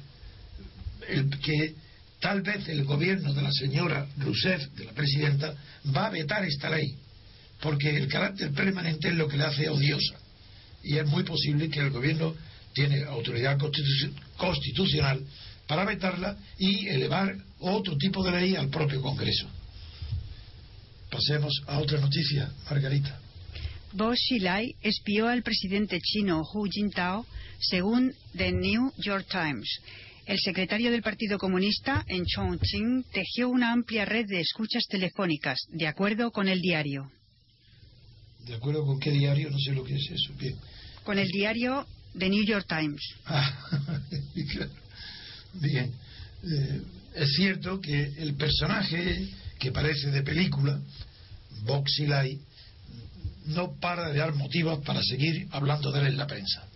[1.09, 1.75] el, que
[2.21, 5.55] tal vez el gobierno de la señora Rousseff, de la presidenta,
[5.95, 6.97] va a vetar esta ley
[7.61, 10.15] porque el carácter permanente es lo que le hace odiosa.
[10.83, 12.35] Y es muy posible que el gobierno
[12.73, 13.59] tiene autoridad
[14.37, 15.21] constitucional
[15.67, 19.47] para vetarla y elevar otro tipo de ley al propio Congreso.
[21.11, 23.19] Pasemos a otra noticia, Margarita.
[23.93, 27.27] Bo Xilai espió al presidente chino Hu Jintao,
[27.59, 29.81] según The New York Times.
[30.27, 35.87] El secretario del Partido Comunista en Chongqing tejió una amplia red de escuchas telefónicas, de
[35.87, 37.11] acuerdo con el diario.
[38.47, 39.51] ¿De acuerdo con qué diario?
[39.51, 40.33] No sé lo que es eso.
[40.39, 40.57] Bien.
[41.05, 41.87] Con el diario
[42.19, 43.03] The New York Times.
[43.27, 43.69] Ah,
[44.53, 44.71] claro.
[45.55, 45.93] Bien.
[46.43, 46.83] Eh,
[47.15, 49.29] es cierto que el personaje
[49.59, 50.81] que parece de película,
[51.65, 52.41] Boxy Lai,
[53.47, 56.70] no para de dar motivos para seguir hablando de él en la prensa.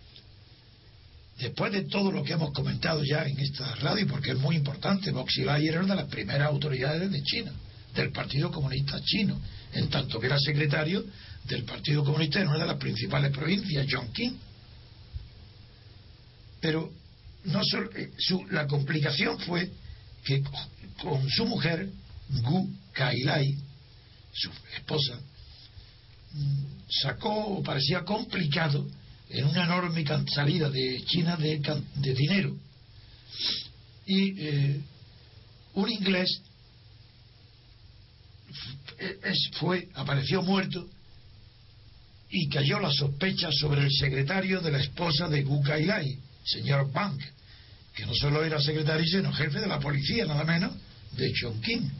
[1.39, 5.11] Después de todo lo que hemos comentado ya en esta radio, porque es muy importante,
[5.11, 7.51] Boxy Lai era una de las primeras autoridades de China,
[7.93, 9.39] del Partido Comunista Chino,
[9.73, 11.03] en tanto que era secretario
[11.43, 14.37] del Partido Comunista en una de las principales provincias, Chongqing.
[16.61, 16.91] Pero
[17.43, 19.69] no solo, eh, su, la complicación fue
[20.23, 20.41] que
[21.01, 21.89] con su mujer,
[22.29, 23.57] Gu Kailai,
[24.33, 25.19] su esposa,
[26.31, 28.87] mm, sacó, parecía complicado,
[29.35, 31.59] en una enorme salida de China de,
[31.95, 32.55] de dinero.
[34.05, 34.81] Y eh,
[35.73, 36.41] un inglés
[39.59, 40.87] fue, apareció muerto
[42.29, 47.21] y cayó la sospecha sobre el secretario de la esposa de Gu Kailai, señor Bank,
[47.93, 50.73] que no solo era secretario, sino jefe de la policía, nada menos,
[51.17, 51.91] de Chongqing.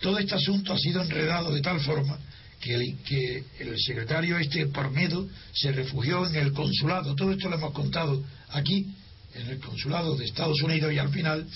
[0.00, 2.18] Todo este asunto ha sido enredado de tal forma
[2.60, 7.14] que el, que el secretario este, por miedo, se refugió en el consulado.
[7.14, 8.86] Todo esto lo hemos contado aquí,
[9.34, 11.46] en el consulado de Estados Unidos, y al final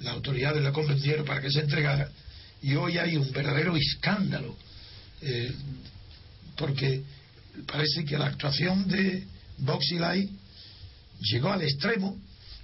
[0.00, 2.10] la autoridad la convencieron para que se entregara.
[2.62, 4.56] Y hoy hay un verdadero escándalo,
[5.20, 5.52] eh,
[6.56, 7.02] porque
[7.66, 9.24] parece que la actuación de
[9.58, 10.28] Boxy Lai
[11.20, 12.18] llegó al extremo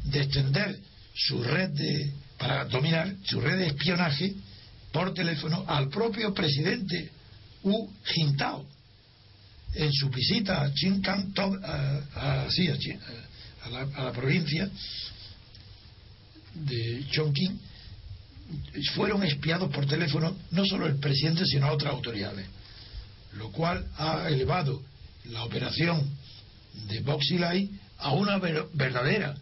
[0.04, 0.78] de extender
[1.14, 4.34] su red de, para dominar su red de espionaje
[4.92, 7.10] por teléfono al propio presidente
[7.62, 8.66] Hu Jintao
[9.74, 11.42] en su visita a Chincan, a,
[12.14, 14.68] a, a, la, a, la, provincia
[16.54, 17.60] de Chongqing,
[18.94, 22.46] fueron espiados por teléfono no solo el presidente, sino otras autoridades,
[23.34, 24.82] lo cual ha elevado
[25.26, 26.02] la operación
[26.88, 27.68] de Boxilai
[27.98, 29.34] a una verdadera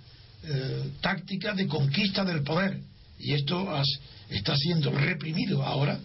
[0.42, 2.80] eh, táctica de conquista del poder.
[3.18, 3.86] Y esto has,
[4.28, 5.98] está siendo reprimido ahora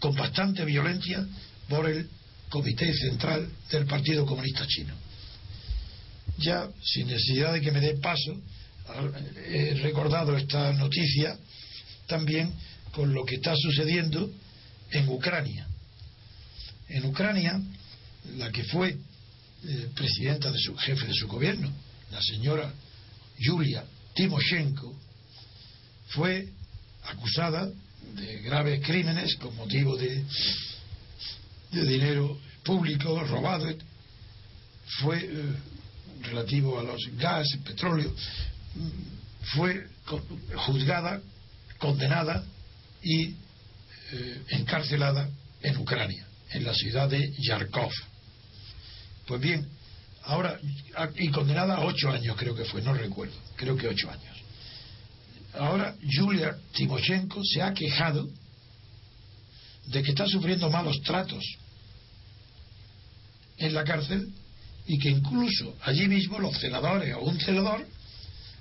[0.00, 1.24] con bastante violencia
[1.70, 2.10] por el
[2.50, 4.92] Comité Central del Partido Comunista Chino.
[6.38, 8.36] Ya, sin necesidad de que me dé paso,
[9.46, 11.38] he recordado esta noticia
[12.08, 12.52] también
[12.92, 14.28] con lo que está sucediendo
[14.90, 15.66] en Ucrania.
[16.88, 17.60] En Ucrania,
[18.36, 18.96] la que fue
[19.62, 21.72] eh, presidenta de su jefe de su gobierno,
[22.10, 22.72] la señora
[23.38, 24.92] Yulia Timoshenko,
[26.08, 26.48] fue
[27.04, 27.70] acusada
[28.16, 30.24] de graves crímenes con motivo de,
[31.70, 33.66] de dinero público robado,
[35.00, 35.42] fue eh,
[36.22, 38.12] relativo a los gas, petróleo,
[39.54, 39.86] fue
[40.66, 41.20] juzgada,
[41.78, 42.44] condenada
[43.02, 43.34] y
[44.12, 45.28] eh, encarcelada
[45.62, 47.92] en Ucrania, en la ciudad de Yarkov.
[49.26, 49.66] Pues bien,
[50.24, 50.58] ahora,
[51.16, 54.36] y condenada a ocho años creo que fue, no recuerdo, creo que ocho años.
[55.54, 58.28] Ahora Yulia Timoshenko se ha quejado
[59.90, 61.44] de que está sufriendo malos tratos
[63.58, 64.32] en la cárcel
[64.86, 67.86] y que incluso allí mismo los celadores o un celador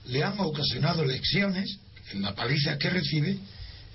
[0.05, 1.77] le han ocasionado lesiones
[2.11, 3.37] en la paliza que recibe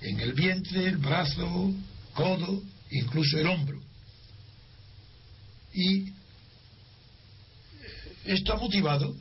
[0.01, 1.73] en el vientre, el brazo,
[2.13, 3.81] codo, incluso el hombro.
[5.73, 6.13] Y
[8.25, 9.13] esto ha motivado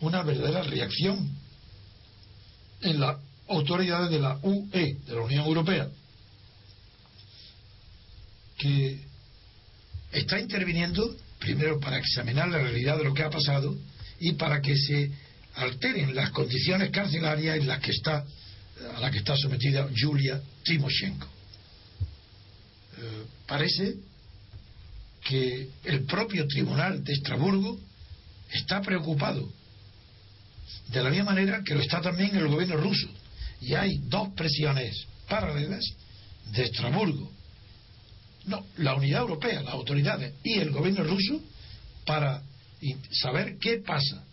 [0.00, 1.28] una verdadera reacción
[2.82, 3.16] en las
[3.48, 5.88] autoridades de la UE, de la Unión Europea,
[8.62, 8.96] que
[10.12, 13.76] está interviniendo primero para examinar la realidad de lo que ha pasado
[14.20, 15.10] y para que se
[15.56, 18.24] alteren las condiciones carcelarias en las que está
[18.94, 21.26] a la que está sometida Julia Timoshenko.
[22.98, 23.96] Eh, parece
[25.24, 27.80] que el propio tribunal de Estrasburgo
[28.52, 29.52] está preocupado,
[30.88, 33.08] de la misma manera que lo está también el gobierno ruso.
[33.60, 35.84] Y hay dos presiones paralelas
[36.52, 37.41] de Estrasburgo.
[38.46, 41.40] No, la Unidad Europea, las autoridades y el gobierno ruso
[42.04, 42.42] para
[43.12, 44.24] saber qué pasa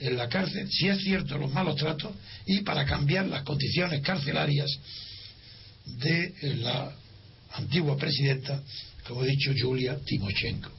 [0.00, 2.12] en la cárcel, si es cierto los malos tratos,
[2.46, 4.70] y para cambiar las condiciones carcelarias
[5.86, 6.92] de la
[7.52, 8.60] antigua presidenta,
[9.06, 10.70] como he dicho, Julia Timoshenko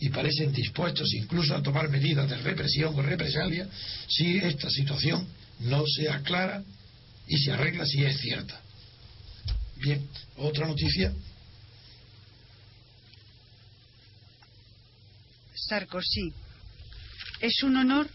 [0.00, 3.68] y parecen dispuestos incluso a tomar medidas de represión o represalia
[4.08, 5.26] si esta situación
[5.60, 6.64] no se aclara
[7.28, 8.58] y se arregla si es cierta.
[9.76, 11.12] Bien, otra noticia.
[15.70, 16.32] Sarkozy.
[17.40, 18.08] Es un honor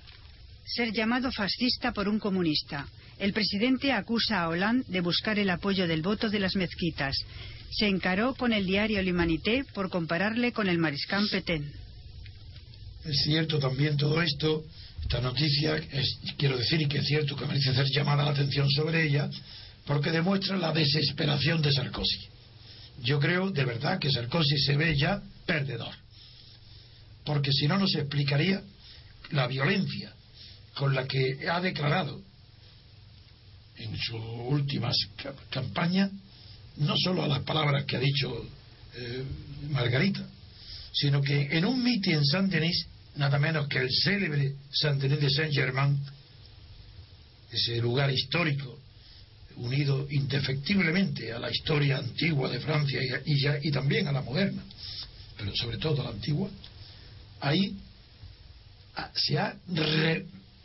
[0.68, 2.88] Ser llamado fascista por un comunista.
[3.20, 7.16] El presidente acusa a Hollande de buscar el apoyo del voto de las mezquitas.
[7.70, 11.72] Se encaró con el diario L'Humanité por compararle con el mariscal Petén.
[13.06, 14.66] Es cierto también todo esto,
[15.04, 19.06] esta noticia, es, quiero decir, que es cierto que merece hacer llamada la atención sobre
[19.06, 19.30] ella,
[19.86, 22.28] porque demuestra la desesperación de Sarkozy.
[23.04, 25.94] Yo creo de verdad que Sarkozy se ve ya perdedor,
[27.26, 28.62] porque si no nos explicaría
[29.32, 30.14] la violencia
[30.76, 32.22] con la que ha declarado
[33.78, 34.96] en su últimas
[35.50, 36.10] campaña,
[36.78, 38.46] no solo a las palabras que ha dicho
[38.96, 39.24] eh,
[39.70, 40.26] Margarita,
[40.92, 45.98] sino que en un mitin en Saint-Denis, nada menos que el célebre Saint-Denis de Saint-Germain,
[47.52, 48.80] ese lugar histórico
[49.58, 54.64] unido indefectiblemente a la historia antigua de Francia y también a la moderna,
[55.38, 56.50] pero sobre todo a la antigua,
[57.40, 57.78] ahí
[59.14, 59.56] se ha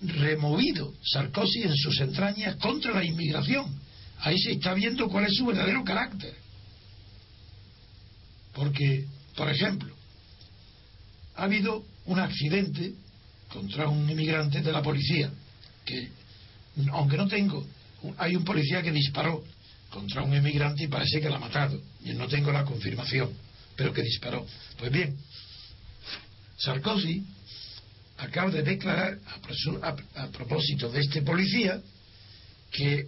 [0.02, 3.80] removido Sarkozy en sus entrañas contra la inmigración.
[4.18, 6.34] Ahí se está viendo cuál es su verdadero carácter.
[8.52, 9.06] Porque,
[9.36, 9.94] por ejemplo,
[11.36, 12.92] ha habido un accidente
[13.48, 15.30] contra un inmigrante de la policía,
[15.84, 16.10] que,
[16.92, 17.66] aunque no tengo,
[18.18, 19.42] hay un policía que disparó
[19.90, 21.80] contra un inmigrante y parece que la ha matado.
[22.04, 23.30] Y no tengo la confirmación,
[23.76, 24.46] pero que disparó.
[24.78, 25.16] Pues bien,
[26.60, 27.24] Sarkozy
[28.18, 29.18] acaba de declarar,
[30.14, 31.80] a, propósito de este policía,
[32.70, 33.06] que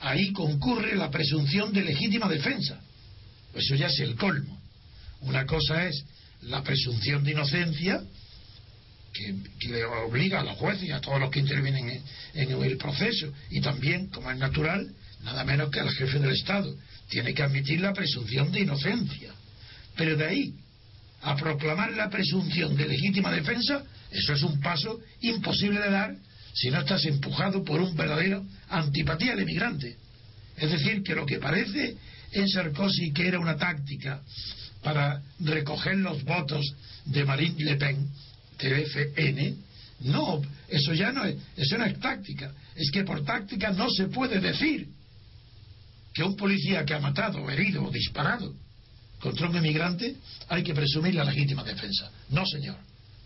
[0.00, 2.80] ahí concurre la presunción de legítima defensa.
[3.54, 4.60] Eso ya es el colmo.
[5.22, 6.04] Una cosa es
[6.42, 8.02] la presunción de inocencia,
[9.12, 12.02] que, le obliga a los jueces y a todos los que intervienen en,
[12.34, 16.74] en, el proceso, y también, como es natural, nada menos que al jefe del Estado.
[17.08, 19.32] Tiene que admitir la presunción de inocencia.
[19.96, 20.54] Pero de ahí
[21.22, 26.16] a proclamar la presunción de legítima defensa, eso es un paso imposible de dar
[26.54, 29.96] si no estás empujado por un verdadero antipatía al emigrante.
[30.56, 31.96] Es decir, que lo que parece
[32.32, 34.20] en Sarkozy que era una táctica
[34.82, 38.08] para recoger los votos de Marine Le Pen,
[38.56, 39.56] TFN,
[40.00, 42.52] no, eso ya no es, eso no es táctica.
[42.74, 44.88] Es que por táctica no se puede decir
[46.14, 48.54] que un policía que ha matado, herido o disparado
[49.20, 50.16] contra un emigrante
[50.48, 52.10] hay que presumir la legítima defensa.
[52.30, 52.76] No, señor.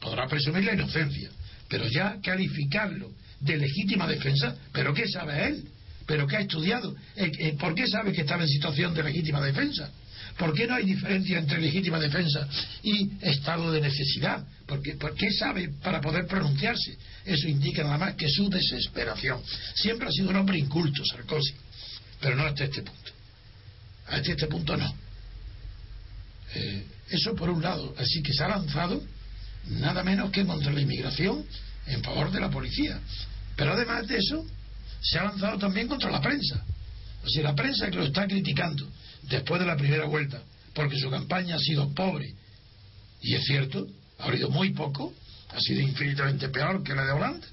[0.01, 1.31] Podrá presumir la inocencia,
[1.69, 5.65] pero ya calificarlo de legítima defensa, ¿pero qué sabe él?
[6.07, 6.95] ¿Pero qué ha estudiado?
[7.17, 9.91] Eh, eh, ¿Por qué sabe que estaba en situación de legítima defensa?
[10.37, 12.47] ¿Por qué no hay diferencia entre legítima defensa
[12.83, 14.45] y estado de necesidad?
[14.67, 16.97] ¿Por qué, ¿Por qué sabe para poder pronunciarse?
[17.25, 19.41] Eso indica nada más que su desesperación.
[19.75, 21.55] Siempre ha sido un hombre inculto, Sarkozy,
[22.21, 23.13] pero no hasta este punto.
[24.09, 25.04] Hasta este punto no.
[26.55, 27.95] Eh, eso por un lado.
[27.99, 29.03] Así que se ha lanzado
[29.69, 31.45] nada menos que contra la inmigración
[31.87, 33.01] en favor de la policía.
[33.57, 34.45] Pero además de eso,
[35.01, 36.65] se ha lanzado también contra la prensa.
[37.25, 38.87] O la prensa que lo está criticando
[39.23, 40.43] después de la primera vuelta,
[40.75, 42.35] porque su campaña ha sido pobre,
[43.23, 43.87] y es cierto,
[44.19, 45.15] ha habido muy poco,
[45.49, 47.47] ha sido infinitamente peor que la de Hollande,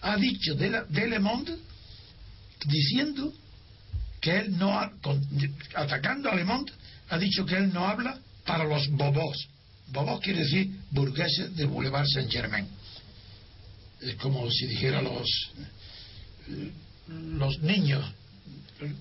[0.00, 1.56] ha dicho de, la, de Le Monde,
[2.66, 3.32] diciendo
[4.20, 4.92] que él no ha,
[5.76, 6.72] atacando a Le Monde,
[7.08, 9.48] ha dicho que él no habla para los bobos.
[9.88, 12.66] Bobos quiere decir burgueses de Boulevard Saint-Germain.
[14.00, 15.28] Es como si dijera los,
[17.08, 18.04] los niños,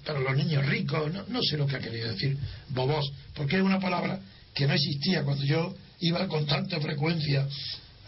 [0.05, 2.37] para los niños ricos, no, sé lo que ha querido decir
[2.69, 4.19] bobos, porque es una palabra
[4.53, 7.47] que no existía cuando yo iba con tanta frecuencia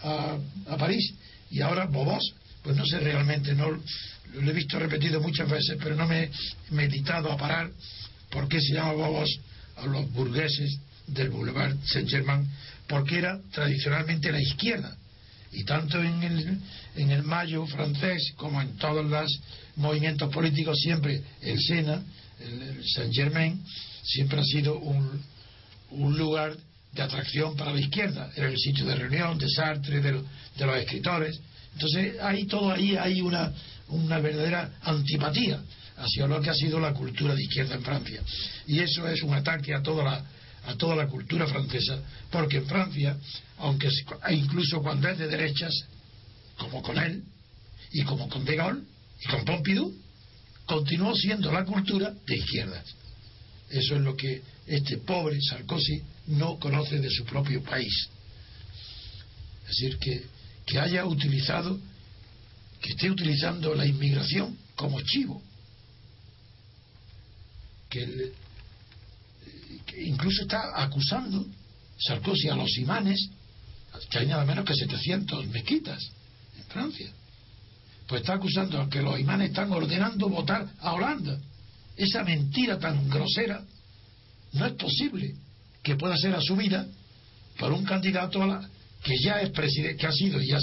[0.04, 1.14] a, a París
[1.50, 5.96] y ahora bobos, pues no sé realmente, no lo he visto repetido muchas veces, pero
[5.96, 6.32] no me he
[6.72, 7.72] meditado a parar
[8.30, 9.30] por qué se llama bobos
[9.78, 12.48] a los burgueses del Boulevard Saint-Germain,
[12.88, 14.96] porque era tradicionalmente la izquierda.
[15.52, 16.60] Y tanto en el,
[16.96, 19.40] en el Mayo francés como en todos los
[19.76, 22.02] movimientos políticos, siempre el Sena,
[22.40, 23.64] el, Saint-Germain,
[24.04, 25.22] siempre ha sido un,
[25.92, 26.56] un lugar
[26.92, 28.32] de atracción para la izquierda.
[28.36, 31.40] Era el sitio de reunión de Sartre, de, de los escritores.
[31.74, 33.54] Entonces, ahí todo ahí hay una,
[33.90, 35.62] una verdadera antipatía
[35.98, 38.22] hacia lo que ha sido la cultura de izquierda en Francia.
[38.68, 40.26] Y eso es un ataque a toda la,
[40.66, 42.00] a toda la cultura francesa,
[42.30, 43.18] porque en Francia,
[43.60, 43.88] aunque
[44.28, 45.74] e incluso cuando es de derechas,
[46.58, 47.24] como con él,
[47.92, 48.82] y como con De Gaulle,
[49.22, 49.94] y con Pompidou,
[50.66, 52.84] continuó siendo la cultura de izquierdas.
[53.70, 58.10] Eso es lo que este pobre Sarkozy no conoce de su propio país.
[59.64, 60.24] Es decir, que,
[60.66, 61.80] que haya utilizado,
[62.82, 65.42] que esté utilizando la inmigración como chivo
[69.86, 71.46] que, incluso está acusando
[71.98, 73.30] Sarkozy a los imanes,
[74.10, 76.12] que hay nada menos que 700 mezquitas
[76.58, 77.10] en Francia.
[78.08, 81.40] Pues está acusando a que los imanes están ordenando votar a Holanda.
[81.96, 83.64] Esa mentira tan grosera
[84.54, 85.34] no es posible
[85.82, 86.86] que pueda ser asumida
[87.58, 88.70] por un candidato a la,
[89.02, 90.58] que ya es presidente, que ha sido ya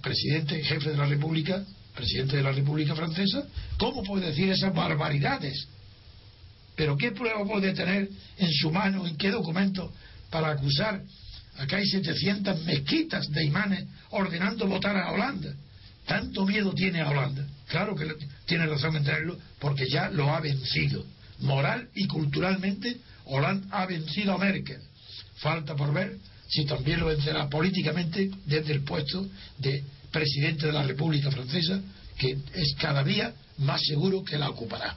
[0.00, 1.64] presidente, jefe de la República,
[1.94, 3.44] presidente de la República Francesa,
[3.76, 5.66] ¿cómo puede decir esas barbaridades?
[6.78, 8.08] Pero ¿qué prueba puede tener
[8.38, 9.92] en su mano, en qué documento
[10.30, 11.02] para acusar?
[11.58, 15.52] Acá hay 700 mezquitas de imanes ordenando votar a Holanda.
[16.06, 17.44] Tanto miedo tiene a Holanda.
[17.66, 18.06] Claro que
[18.46, 21.04] tiene razón en tenerlo, porque ya lo ha vencido.
[21.40, 24.80] Moral y culturalmente, Holanda ha vencido a Merkel.
[25.38, 26.16] Falta por ver
[26.48, 29.26] si también lo vencerá políticamente desde el puesto
[29.58, 31.80] de presidente de la República Francesa,
[32.16, 34.96] que es cada día más seguro que la ocupará.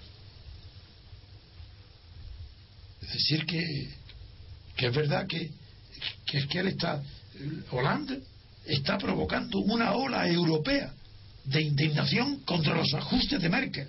[3.01, 3.89] Es decir, que,
[4.75, 5.49] que es verdad que,
[6.25, 7.01] que que él está,
[7.71, 8.15] Holanda
[8.65, 10.93] está provocando una ola europea
[11.45, 13.87] de indignación contra los ajustes de Merkel.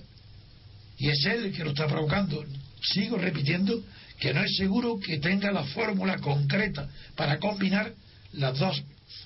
[0.99, 2.45] Y es él el que lo está provocando.
[2.83, 3.83] Sigo repitiendo
[4.19, 7.93] que no es seguro que tenga la fórmula concreta para combinar
[8.33, 8.83] las dos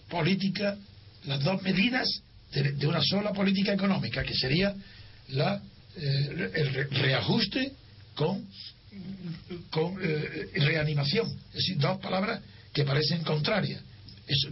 [0.09, 0.78] políticas,
[1.26, 2.09] las dos medidas
[2.53, 4.74] de, una sola política económica, que sería
[5.28, 5.61] la,
[5.97, 7.72] eh, el reajuste
[8.14, 8.47] con,
[9.70, 11.28] con eh, reanimación.
[11.49, 12.40] Es decir, dos palabras
[12.72, 13.82] que parecen contrarias.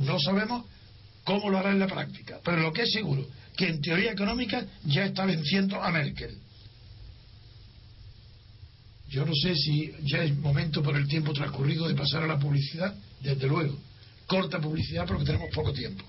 [0.01, 0.65] no sabemos
[1.25, 3.27] cómo lo hará en la práctica, pero lo que es seguro,
[3.57, 6.39] que en teoría económica ya está venciendo a Merkel.
[9.09, 12.39] Yo no sé si ya es momento por el tiempo transcurrido de pasar a la
[12.39, 13.79] publicidad, desde luego.
[14.27, 16.05] Corta publicidad porque tenemos poco tiempo.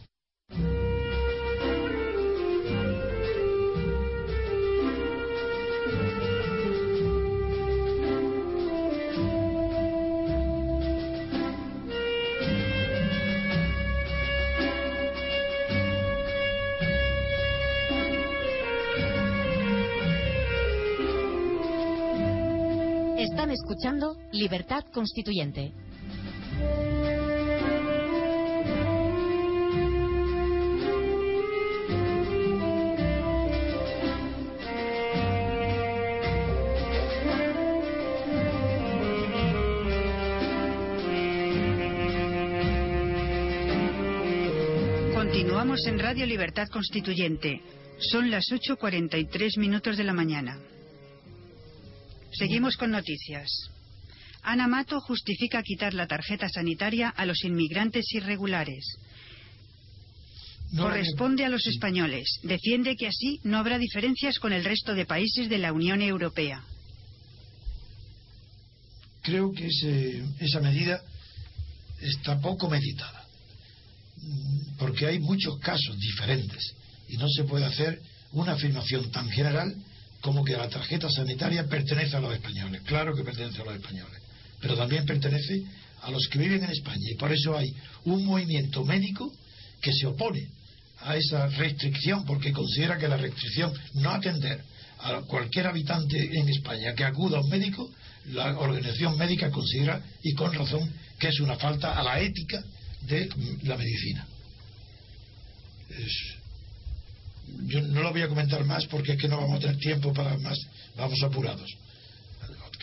[24.46, 25.72] Libertad Constituyente.
[45.16, 47.64] Continuamos en Radio Libertad Constituyente.
[47.98, 50.60] Son las 8.43 minutos de la mañana.
[52.32, 53.75] Seguimos con noticias.
[54.46, 58.86] Ana Mato justifica quitar la tarjeta sanitaria a los inmigrantes irregulares.
[60.78, 62.39] Corresponde a los españoles.
[62.43, 66.64] Defiende que así no habrá diferencias con el resto de países de la Unión Europea.
[69.22, 69.68] Creo que
[70.39, 71.02] esa medida
[72.00, 73.26] está poco meditada,
[74.78, 76.76] porque hay muchos casos diferentes
[77.10, 78.02] y no se puede hacer
[78.34, 79.76] una afirmación tan general
[80.22, 82.82] como que la tarjeta sanitaria pertenece a los españoles.
[82.84, 84.22] Claro que pertenece a los españoles,
[84.66, 85.61] pero también pertenece
[86.01, 87.11] a los que viven en España.
[87.11, 87.72] Y por eso hay
[88.05, 89.32] un movimiento médico
[89.80, 90.47] que se opone
[91.01, 94.63] a esa restricción, porque considera que la restricción no atender
[95.01, 97.91] a cualquier habitante en España que acuda a un médico,
[98.32, 102.63] la organización médica considera, y con razón, que es una falta a la ética
[103.01, 103.30] de
[103.66, 104.26] la medicina.
[107.68, 110.11] Yo no lo voy a comentar más porque es que no vamos a tener tiempo
[110.11, 110.57] para más,
[110.97, 111.85] vamos apurados.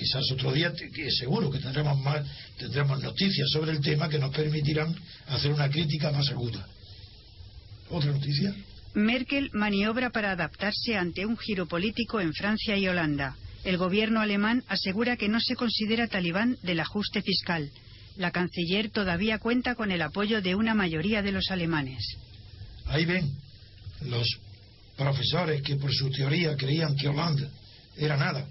[0.02, 0.72] Quizás otro día,
[1.16, 2.26] seguro que tendremos más,
[2.58, 4.92] tendremos noticias sobre el tema que nos permitirán
[5.28, 6.66] hacer una crítica más aguda.
[7.88, 8.52] ¿Otra noticia?
[8.94, 13.36] Merkel maniobra para adaptarse ante un giro político en Francia y Holanda.
[13.62, 17.70] El gobierno alemán asegura que no se considera talibán del ajuste fiscal.
[18.16, 22.02] La canciller todavía cuenta con el apoyo de una mayoría de los alemanes.
[22.86, 23.30] Ahí ven,
[24.00, 24.26] los
[24.96, 27.48] profesores que por su teoría creían que Hollande
[27.96, 28.48] era nada.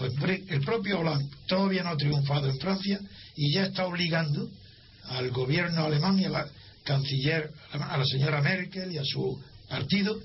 [0.00, 0.14] Pues
[0.48, 2.98] el propio Hollande todavía no ha triunfado en Francia
[3.36, 4.48] y ya está obligando
[5.04, 6.48] al gobierno alemán y a la
[6.84, 9.38] canciller, a la señora Merkel y a su
[9.68, 10.18] partido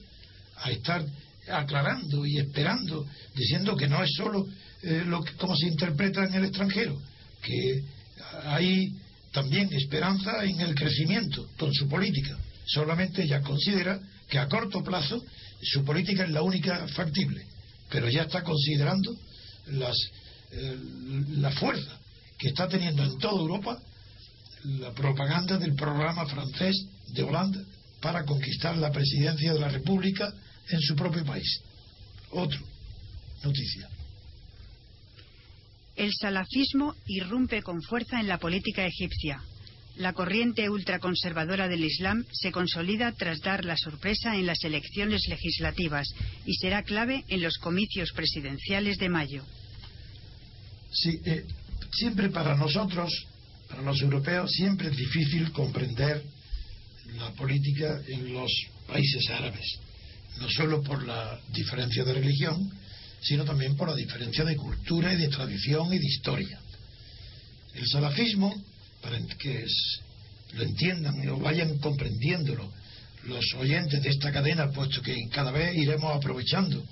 [0.64, 1.06] a estar
[1.50, 3.06] aclarando y esperando,
[3.36, 4.48] diciendo que no es solo
[4.82, 6.98] eh, lo que, como se interpreta en el extranjero,
[7.42, 7.84] que
[8.46, 8.96] hay
[9.34, 12.38] también esperanza en el crecimiento con su política.
[12.66, 14.00] Solamente ella considera
[14.30, 15.22] que a corto plazo
[15.62, 17.46] su política es la única factible,
[17.90, 19.14] pero ya está considerando
[19.68, 19.96] las,
[20.52, 20.78] eh,
[21.32, 22.00] la fuerza
[22.38, 23.80] que está teniendo en toda Europa
[24.64, 27.64] la propaganda del programa francés de Holanda
[28.02, 30.34] para conquistar la presidencia de la República
[30.70, 31.62] en su propio país.
[32.32, 32.60] Otro.
[33.44, 33.90] Noticia.
[35.96, 39.42] El salafismo irrumpe con fuerza en la política egipcia.
[39.98, 46.08] La corriente ultraconservadora del Islam se consolida tras dar la sorpresa en las elecciones legislativas
[46.46, 49.44] y será clave en los comicios presidenciales de mayo.
[50.92, 51.46] Sí, eh,
[51.92, 53.12] siempre para nosotros,
[53.70, 56.24] para los europeos, siempre es difícil comprender
[57.18, 58.52] la política en los
[58.88, 59.80] países árabes,
[60.40, 62.72] no solo por la diferencia de religión,
[63.22, 66.60] sino también por la diferencia de cultura y de tradición y de historia.
[67.74, 68.54] El salafismo
[69.38, 69.66] que
[70.54, 72.72] lo entiendan y lo vayan comprendiéndolo
[73.26, 76.84] los oyentes de esta cadena, puesto que cada vez iremos aprovechando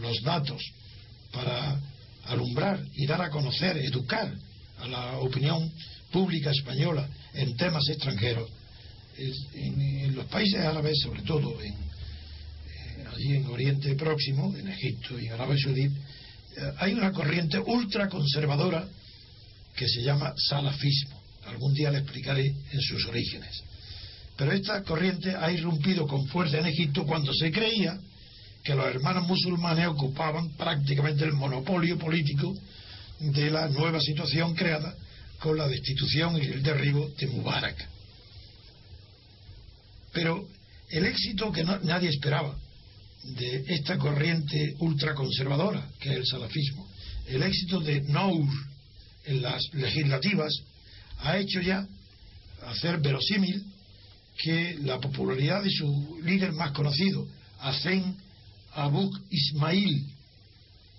[0.00, 0.62] los datos
[1.32, 1.78] para
[2.24, 4.32] alumbrar y dar a conocer, educar
[4.78, 5.70] a la opinión
[6.10, 8.50] pública española en temas extranjeros.
[9.16, 15.26] En, los países árabes, sobre todo en, eh, allí en Oriente Próximo, en Egipto y
[15.26, 15.90] en Arabia Saudí, eh,
[16.78, 18.86] hay una corriente ultraconservadora
[19.76, 21.13] que se llama salafismo
[21.46, 23.62] Algún día le explicaré en sus orígenes.
[24.36, 27.98] Pero esta corriente ha irrumpido con fuerza en Egipto cuando se creía
[28.64, 32.54] que los hermanos musulmanes ocupaban prácticamente el monopolio político
[33.20, 34.94] de la nueva situación creada
[35.38, 37.88] con la destitución y el derribo de Mubarak.
[40.12, 40.48] Pero
[40.88, 42.56] el éxito que nadie esperaba
[43.24, 46.88] de esta corriente ultraconservadora, que es el salafismo,
[47.26, 48.48] el éxito de Nour
[49.26, 50.52] en las legislativas
[51.24, 51.86] ha hecho ya
[52.66, 53.64] hacer verosímil
[54.36, 57.26] que la popularidad de su líder más conocido,
[57.60, 58.16] Hacen
[58.74, 60.06] Abu Ismail,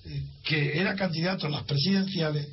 [0.05, 2.47] eh, que era candidato a las presidenciales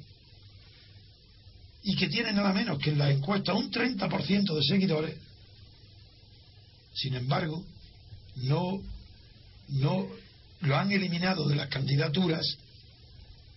[1.83, 5.16] y que tiene nada menos que en la encuesta un 30% de seguidores,
[6.95, 7.64] sin embargo,
[8.37, 8.83] no,
[9.68, 10.09] no
[10.61, 12.59] lo han eliminado de las candidaturas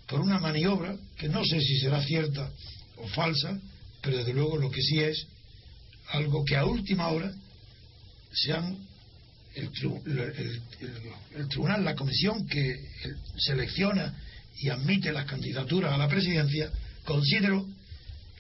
[0.08, 2.50] por una maniobra que no sé si será cierta
[2.98, 3.60] o falsa,
[4.06, 5.26] pero desde luego lo que sí es
[6.10, 7.34] algo que a última hora
[8.32, 8.78] se han
[9.56, 9.72] el,
[11.50, 12.88] tribunal, la comisión que
[13.38, 14.14] selecciona
[14.60, 16.70] y admite las candidaturas a la presidencia,
[17.06, 17.66] consideró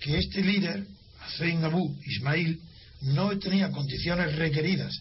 [0.02, 0.86] que este líder,
[1.26, 2.60] Hussein Abu Ismail,
[3.02, 4.94] no tenía condiciones requeridas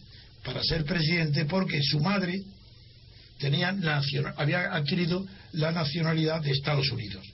[0.43, 2.41] para ser presidente porque su madre
[3.37, 3.75] tenía
[4.37, 7.25] había adquirido la nacionalidad de Estados Unidos.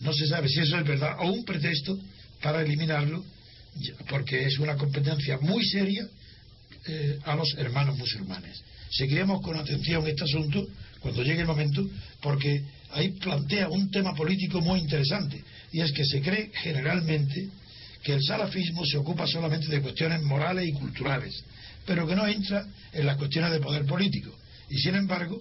[0.00, 1.98] No se sabe si eso es verdad o un pretexto
[2.42, 3.24] para eliminarlo,
[4.08, 6.06] porque es una competencia muy seria
[6.86, 8.62] eh, a los hermanos musulmanes.
[8.90, 10.66] Seguiremos con atención este asunto
[11.00, 11.88] cuando llegue el momento,
[12.20, 12.62] porque
[12.92, 17.48] ahí plantea un tema político muy interesante, y es que se cree generalmente
[18.02, 21.44] que el salafismo se ocupa solamente de cuestiones morales y culturales,
[21.84, 24.34] pero que no entra en las cuestiones de poder político.
[24.70, 25.40] Y sin embargo,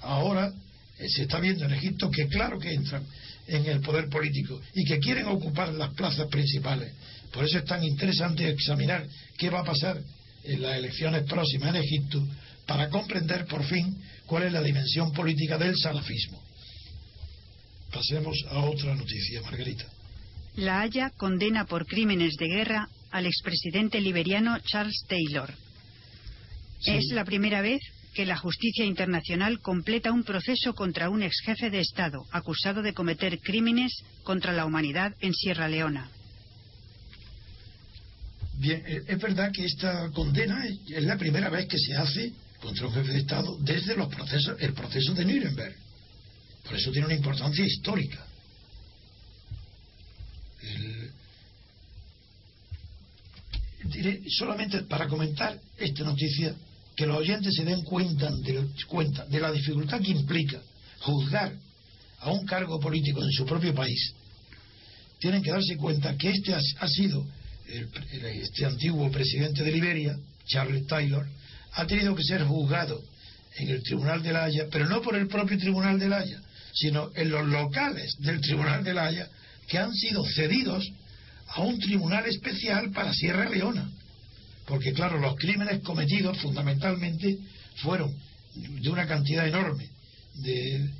[0.00, 0.52] ahora
[0.98, 3.04] eh, se está viendo en Egipto que claro que entran
[3.48, 6.92] en el poder político y que quieren ocupar las plazas principales.
[7.32, 10.00] Por eso es tan interesante examinar qué va a pasar
[10.44, 12.26] en las elecciones próximas en Egipto
[12.66, 16.42] para comprender por fin cuál es la dimensión política del salafismo.
[17.92, 19.86] Pasemos a otra noticia, Margarita.
[20.56, 25.52] La Haya condena por crímenes de guerra al expresidente liberiano Charles Taylor.
[26.84, 27.80] Es la primera vez
[28.16, 32.94] que la justicia internacional completa un proceso contra un ex jefe de Estado acusado de
[32.94, 33.92] cometer crímenes
[34.22, 36.08] contra la humanidad en Sierra Leona.
[38.54, 42.86] Bien, eh, es verdad que esta condena es la primera vez que se hace contra
[42.86, 45.76] un jefe de Estado desde los procesos, el proceso de Nuremberg.
[46.64, 48.24] Por eso tiene una importancia histórica.
[54.28, 56.54] solamente para comentar esta noticia,
[56.96, 58.30] que los oyentes se den cuenta
[59.26, 60.60] de, la dificultad que implica
[61.00, 61.52] juzgar
[62.20, 64.14] a un cargo político en su propio país,
[65.18, 67.26] tienen que darse cuenta que este ha, sido
[67.66, 71.26] este antiguo presidente de Liberia, Charles Taylor,
[71.72, 73.02] ha tenido que ser juzgado
[73.56, 76.40] en el Tribunal de la Haya, pero no por el propio Tribunal de la Haya,
[76.72, 79.28] sino en los locales del Tribunal de la Haya
[79.68, 80.90] que han sido cedidos
[81.48, 83.90] a un tribunal especial para Sierra Leona
[84.66, 87.38] porque claro, los crímenes cometidos fundamentalmente
[87.76, 88.14] fueron
[88.54, 89.88] de una cantidad enorme
[90.34, 90.90] de,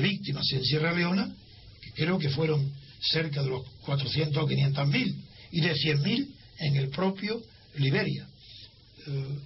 [0.00, 1.34] víctimas en Sierra Leona,
[1.80, 5.16] que creo que fueron cerca de los 400 o 500 mil,
[5.50, 7.42] y de 100 mil en el propio
[7.76, 8.26] Liberia.
[9.06, 9.38] Eh,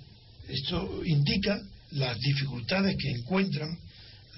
[0.49, 1.61] esto indica
[1.93, 3.79] las dificultades que encuentran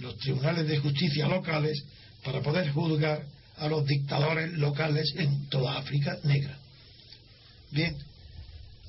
[0.00, 1.82] los tribunales de justicia locales
[2.24, 3.24] para poder juzgar
[3.56, 6.58] a los dictadores locales en toda África negra.
[7.70, 7.96] Bien,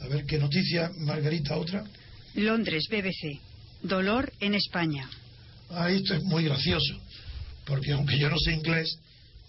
[0.02, 1.84] a ver qué noticia, Margarita, otra.
[2.36, 3.39] Londres, BBC.
[3.82, 5.10] Dolor en España.
[5.70, 6.95] Ah, esto es muy gracioso,
[7.66, 8.97] porque aunque yo no sé inglés,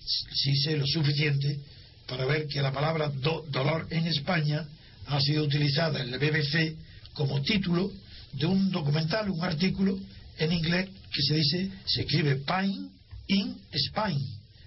[0.04, 1.58] sí sé lo suficiente
[2.06, 4.66] para ver que la palabra do- dolor en España
[5.06, 6.76] ha sido utilizada en el BBC
[7.14, 7.90] como título
[8.32, 9.98] de un documental, un artículo
[10.38, 12.90] en inglés que se dice, se escribe Pain
[13.28, 14.18] in Spain.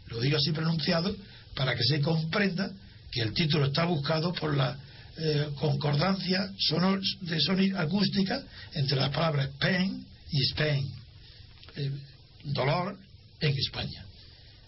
[0.07, 1.15] Lo digo así pronunciado
[1.55, 2.71] para que se comprenda
[3.11, 4.77] que el título está buscado por la
[5.17, 8.43] eh, concordancia sonor, de sonido acústica
[8.73, 10.91] entre las palabras pain y Spain.
[11.75, 11.91] Eh,
[12.45, 12.97] dolor
[13.39, 14.05] en España.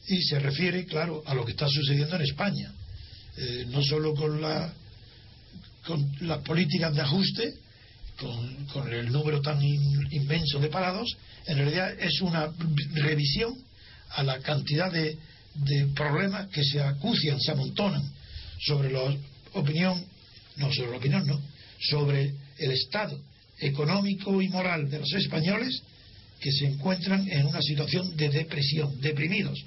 [0.08, 2.72] Y se refiere, claro, a lo que está sucediendo en España.
[3.38, 4.72] Eh, no solo con, la,
[5.86, 7.54] con las políticas de ajuste,
[8.72, 11.18] con, el número tan in- inmenso de parados,
[11.48, 12.50] en realidad es una
[12.93, 13.54] revisión
[14.12, 15.18] a la cantidad de,
[15.56, 18.04] de problemas que se acucian, se amontonan
[18.62, 19.02] sobre la
[19.54, 20.02] opinión,
[20.58, 21.41] no sobre la opinión, no,
[21.80, 23.20] sobre el estado
[23.60, 25.82] económico y moral de los españoles
[26.39, 29.64] que se encuentran en una situación de depresión, deprimidos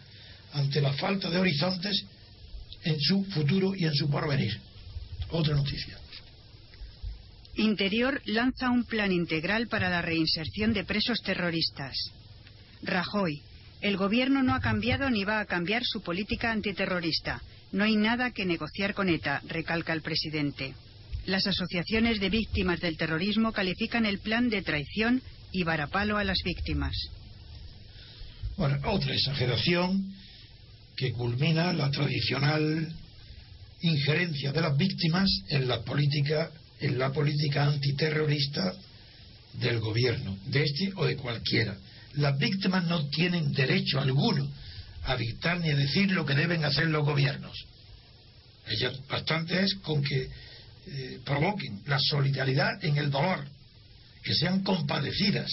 [0.53, 2.05] ante la falta de horizontes
[2.85, 4.59] en su futuro y en su porvenir.
[5.31, 5.99] Otra noticia.
[7.57, 11.97] Interior lanza un plan integral para la reinserción de presos terroristas.
[12.83, 13.43] Rajoy.
[13.81, 17.43] El gobierno no ha cambiado ni va a cambiar su política antiterrorista.
[17.73, 20.75] No hay nada que negociar con ETA, recalca el presidente.
[21.27, 26.39] Las asociaciones de víctimas del terrorismo califican el plan de traición y varapalo a las
[26.43, 26.95] víctimas.
[28.57, 30.13] Bueno, otra exageración
[30.97, 32.93] que culmina la tradicional
[33.83, 36.51] injerencia de las víctimas en la política
[36.81, 38.73] en la política antiterrorista
[39.55, 41.77] del gobierno, de este o de cualquiera.
[42.15, 44.49] Las víctimas no tienen derecho alguno
[45.05, 47.57] a dictar ni a decir lo que deben hacer los gobiernos.
[48.67, 50.29] Ellas bastante es con que
[50.87, 53.45] eh, provoquen la solidaridad en el dolor,
[54.23, 55.51] que sean compadecidas,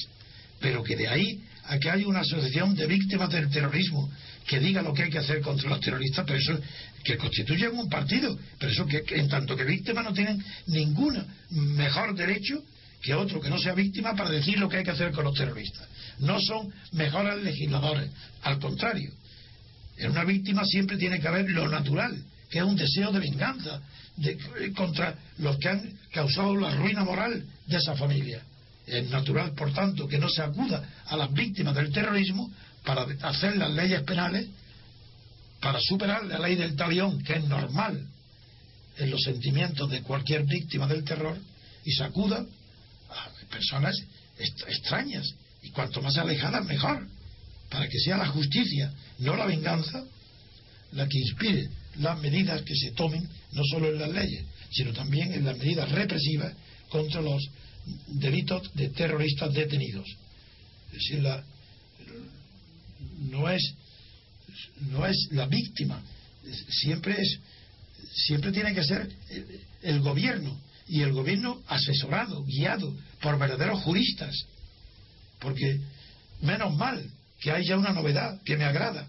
[0.59, 4.09] pero que de ahí a que haya una asociación de víctimas del terrorismo
[4.47, 6.59] que diga lo que hay que hacer contra los terroristas, pero eso
[7.03, 11.25] que constituyen un partido, pero eso que, que en tanto que víctimas no tienen ningún
[11.49, 12.63] mejor derecho
[13.01, 15.35] que otro que no sea víctima para decir lo que hay que hacer con los
[15.35, 15.87] terroristas.
[16.19, 18.09] No son mejores legisladores,
[18.41, 19.11] al contrario.
[19.97, 22.15] En una víctima siempre tiene que haber lo natural,
[22.49, 23.81] que es un deseo de venganza
[24.17, 24.37] de-
[24.75, 28.41] contra los que han causado la ruina moral de esa familia.
[28.85, 32.51] Es natural, por tanto, que no se acuda a las víctimas del terrorismo
[32.83, 34.47] para hacer las leyes penales,
[35.59, 38.05] para superar la ley del talión, que es normal
[38.97, 41.37] en los sentimientos de cualquier víctima del terror,
[41.83, 42.45] y se acuda
[43.09, 43.95] a personas
[44.37, 45.25] extrañas,
[45.63, 47.07] y cuanto más alejadas, mejor,
[47.69, 50.03] para que sea la justicia, no la venganza,
[50.91, 55.33] la que inspire las medidas que se tomen, no solo en las leyes, sino también
[55.33, 56.53] en las medidas represivas
[56.89, 57.41] contra los
[58.07, 60.07] delitos de terroristas detenidos.
[60.87, 61.43] Es decir, la,
[63.19, 63.73] no es
[64.91, 66.01] no es la víctima,
[66.69, 67.39] siempre es
[68.13, 74.35] siempre tiene que ser el, el gobierno y el gobierno asesorado, guiado por verdaderos juristas,
[75.39, 75.79] porque
[76.41, 77.03] menos mal
[77.39, 79.07] que hay ya una novedad que me agrada,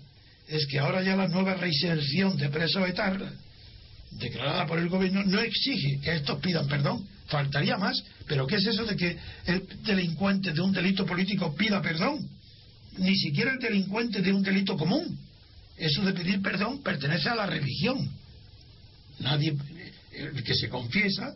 [0.48, 3.32] es que ahora ya la nueva reinserción de presos etarras
[4.12, 8.66] declarada por el gobierno no exige que estos pidan perdón, faltaría más, pero ¿qué es
[8.66, 9.16] eso de que
[9.46, 12.28] el delincuente de un delito político pida perdón?
[12.98, 15.18] Ni siquiera el delincuente de un delito común.
[15.76, 18.08] Eso de pedir perdón pertenece a la religión.
[19.18, 19.54] Nadie,
[20.12, 21.34] el que se confiesa,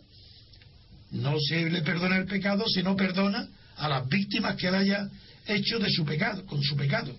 [1.11, 5.09] no se le perdona el pecado si no perdona a las víctimas que él haya
[5.51, 7.15] hecho de su pecado, con su pecado.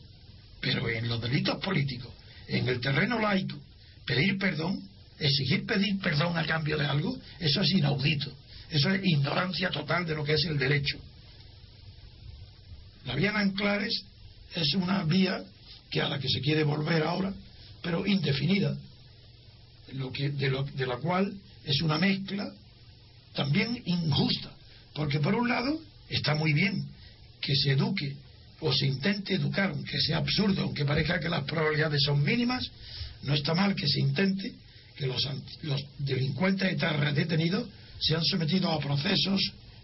[0.59, 2.11] Pero en los delitos políticos,
[2.47, 3.57] en el terreno laico,
[4.05, 4.81] pedir perdón,
[5.19, 8.31] exigir pedir perdón a cambio de algo, eso es inaudito.
[8.69, 10.97] Eso es ignorancia total de lo que es el derecho.
[13.05, 14.03] La vía en Anclares
[14.55, 15.43] es una vía
[15.89, 17.33] que a la que se quiere volver ahora,
[17.81, 18.77] pero indefinida,
[19.93, 21.33] lo que, de, lo, de la cual
[21.65, 22.51] es una mezcla
[23.33, 24.51] también injusta,
[24.93, 25.79] porque por un lado
[26.09, 26.85] está muy bien
[27.41, 28.15] que se eduque
[28.59, 32.69] o se intente educar, aunque sea absurdo, aunque parezca que las probabilidades son mínimas,
[33.23, 34.53] no está mal que se intente
[34.95, 35.27] que los,
[35.63, 36.77] los delincuentes
[37.15, 37.67] detenidos
[37.99, 39.41] sean sometidos a procesos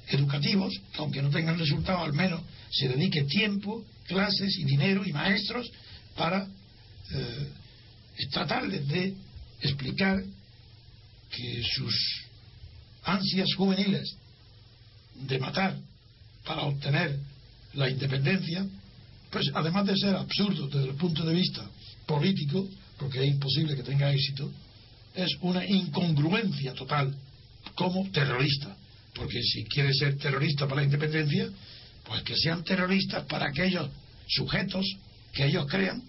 [0.10, 2.42] educativos, que aunque no tengan resultado, al menos
[2.72, 5.70] se dedique tiempo, clases y dinero y maestros
[6.16, 6.48] para
[7.12, 7.48] eh,
[8.32, 9.14] tratarles de
[9.62, 10.24] explicar
[11.32, 11.94] que sus
[13.04, 14.16] ansias juveniles
[15.16, 15.76] de matar
[16.46, 17.18] para obtener
[17.78, 18.66] la independencia,
[19.30, 21.64] pues además de ser absurdo desde el punto de vista
[22.06, 22.68] político,
[22.98, 24.52] porque es imposible que tenga éxito,
[25.14, 27.14] es una incongruencia total
[27.76, 28.76] como terrorista.
[29.14, 31.50] Porque si quiere ser terrorista para la independencia,
[32.04, 33.90] pues que sean terroristas para aquellos
[34.28, 34.86] sujetos
[35.34, 36.02] que ellos crean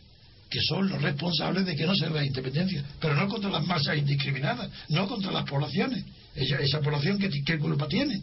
[0.50, 3.98] que son los responsables de que no se la independencia, pero no contra las masas
[3.98, 6.04] indiscriminadas, no contra las poblaciones.
[6.34, 8.22] Esa, población, ¿qué, ¿qué culpa tiene?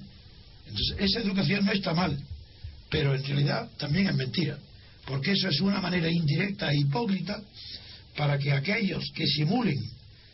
[0.67, 2.17] Entonces, esa educación no está mal,
[2.95, 4.57] pero en realidad también es mentira,
[5.05, 7.41] porque eso es una manera indirecta e hipócrita
[8.15, 9.75] para que aquellos que simulen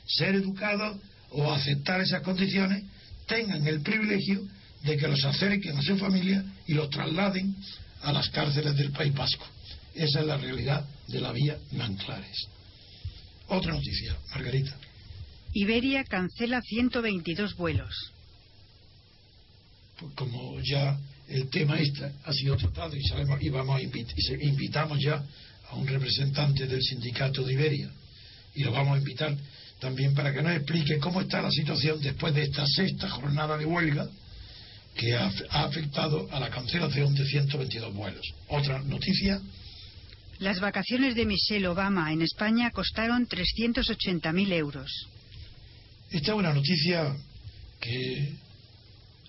[0.06, 1.00] ser educados
[1.32, 2.84] o aceptar esas condiciones
[3.26, 4.48] tengan el privilegio
[4.84, 7.56] de que los acerquen a su familia y los trasladen
[8.04, 9.48] a las cárceles del País Vasco.
[9.96, 12.48] Esa es la realidad de la vía Nanclares.
[13.48, 14.78] Otra noticia, Margarita.
[15.54, 18.12] Iberia cancela 122 vuelos.
[20.00, 20.96] Pues como ya
[21.32, 25.00] el tema este ha sido tratado y, sabemos, y, vamos a invit y se, invitamos
[25.00, 25.24] ya
[25.70, 27.90] a un representante del sindicato de Iberia
[28.54, 29.36] y lo vamos a invitar
[29.80, 33.66] también para que nos explique cómo está la situación después de esta sexta jornada de
[33.66, 34.08] huelga
[34.96, 38.34] que ha, ha afectado a la cancelación de 122 vuelos.
[38.50, 39.42] Otra noticia.
[40.40, 44.92] Las vacaciones de Michelle Obama en España costaron 380.000 euros.
[46.10, 47.16] Esta es una noticia
[47.80, 48.34] que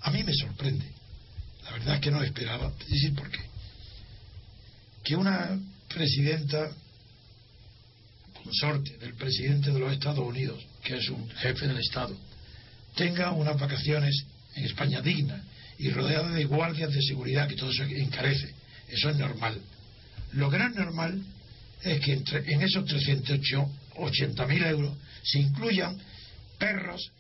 [0.01, 1.02] a mí me sorprende.
[1.65, 2.73] La verdad es que no esperaba.
[2.89, 3.41] decir por qué.
[5.05, 5.59] Que una
[5.89, 6.71] presidenta
[8.43, 12.17] consorte del presidente de los Estados Unidos, que es un jefe del Estado,
[12.97, 15.41] tenga unas vacaciones en España dignas
[15.79, 18.53] y rodeada de guardias de seguridad, que todo eso encarece.
[18.89, 19.61] Eso es normal.
[20.33, 21.23] Lo que no es normal
[21.83, 25.99] es que entre, en esos 380.000 euros se incluyan
[26.59, 27.11] perros,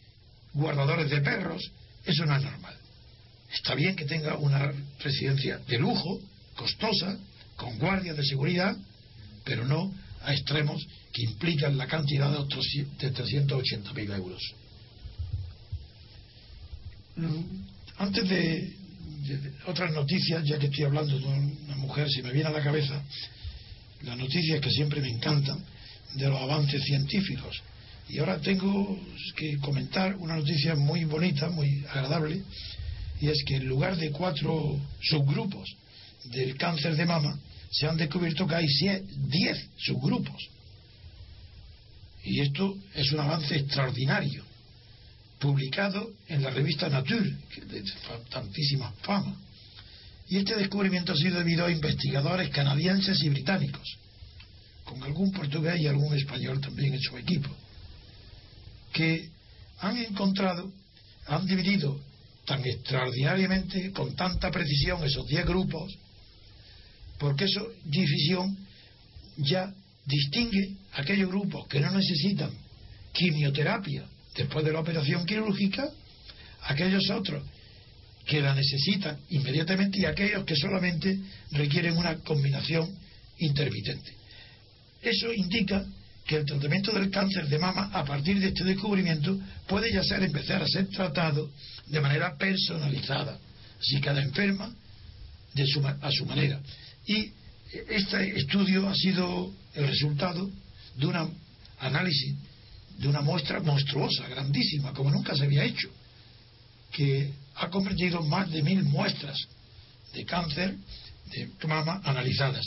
[0.53, 1.71] guardadores de perros.
[2.05, 2.77] Eso no es normal.
[3.53, 6.21] Está bien que tenga una residencia de lujo,
[6.57, 7.19] costosa,
[7.57, 8.77] con guardias de seguridad,
[9.45, 9.93] pero no
[10.23, 12.65] a extremos que implican la cantidad de otros
[12.99, 14.55] de 380.000 euros.
[17.99, 18.73] Antes de,
[19.27, 22.63] de, otras noticias, ya que estoy hablando de una mujer, si me viene a la
[22.63, 23.03] cabeza
[24.03, 25.63] las noticias que siempre me encantan
[26.15, 27.63] de los avances científicos.
[28.09, 28.99] Y ahora tengo
[29.37, 32.43] que comentar una noticia muy bonita, muy agradable,
[33.21, 35.69] y es que en lugar de cuatro subgrupos
[36.25, 37.39] del cáncer de mama,
[37.71, 38.67] se han descubierto que hay
[39.29, 40.49] diez subgrupos.
[42.25, 44.45] Y esto es un avance extraordinario,
[45.39, 47.85] publicado en la revista Nature, que de
[48.31, 49.37] tantísima fama.
[50.29, 53.99] Y este descubrimiento ha sido debido a investigadores canadienses y británicos,
[54.85, 57.49] con algún portugués y algún español también en su equipo,
[58.93, 59.31] que
[59.81, 60.71] han encontrado,
[61.27, 61.99] han dividido
[62.45, 65.97] tan extraordinariamente, con tanta precisión, esos diez grupos,
[67.19, 68.57] porque esa división
[69.37, 69.73] ya
[70.07, 72.51] distingue aquellos grupos que no necesitan
[73.13, 75.89] quimioterapia después de la operación quirúrgica,
[76.63, 77.45] aquellos otros
[78.27, 81.19] que la necesitan inmediatamente y aquellos que solamente
[81.53, 82.97] requieren una combinación
[83.39, 84.13] intermitente.
[85.03, 85.85] Eso indica
[86.27, 90.23] que el tratamiento del cáncer de mama a partir de este descubrimiento puede ya ser
[90.23, 91.51] empezar a ser tratado
[91.87, 93.39] de manera personalizada,
[93.81, 94.73] si cada enferma
[95.55, 96.61] de su, a su manera.
[97.07, 97.33] Y
[97.89, 100.51] este estudio ha sido el resultado
[100.97, 101.37] de un
[101.81, 102.35] análisis
[102.99, 105.89] de una muestra monstruosa, grandísima, como nunca se había hecho,
[106.93, 109.37] que ha comprendido más de mil muestras
[110.15, 110.77] de cáncer
[111.33, 112.65] de mama analizadas.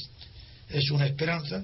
[0.70, 1.64] Es una esperanza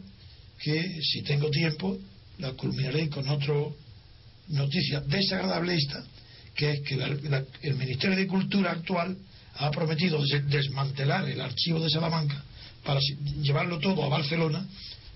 [0.61, 1.97] que, si tengo tiempo,
[2.37, 3.55] la culminaré con otra
[4.49, 6.03] noticia desagradable esta,
[6.55, 9.17] que es que la, el Ministerio de Cultura actual
[9.55, 12.43] ha prometido desmantelar el archivo de Salamanca
[12.83, 12.99] para
[13.41, 14.65] llevarlo todo a Barcelona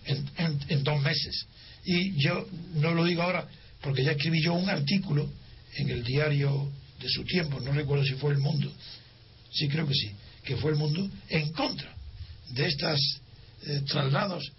[0.05, 1.45] en, dos meses.
[1.83, 3.47] Y yo no lo digo ahora
[3.81, 5.29] porque ya escribí yo un artículo
[5.75, 8.71] en el diario de su tiempo, no recuerdo si fue El Mundo,
[9.51, 10.11] sí creo que sí,
[10.43, 11.93] que fue El Mundo, en contra
[12.49, 12.99] de estos
[13.67, 14.51] eh, traslados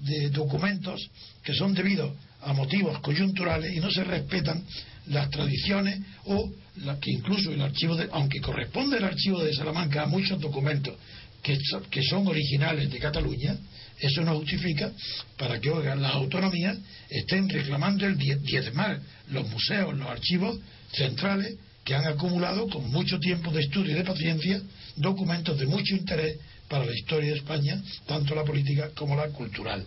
[0.00, 1.08] de documentos
[1.42, 4.62] que son debidos a motivos coyunturales y no se respetan
[5.06, 6.50] las tradiciones o
[6.84, 10.94] la, que incluso el archivo de, aunque corresponde el archivo de Salamanca a muchos documentos
[11.42, 13.56] que, son originales de Cataluña,
[14.00, 14.90] eso no justifica
[15.36, 16.78] para que oigan las autonomías
[17.10, 20.58] estén reclamando el diezmar los museos, los archivos
[20.92, 24.60] centrales que han acumulado con mucho tiempo de estudio y de paciencia
[24.96, 26.38] documentos de mucho interés
[26.68, 29.84] para la historia de España, tanto la política como la cultural.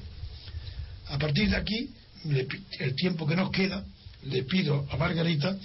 [1.10, 1.90] A partir de aquí,
[2.80, 3.84] el tiempo que nos queda,
[4.24, 5.58] le pido a Margarita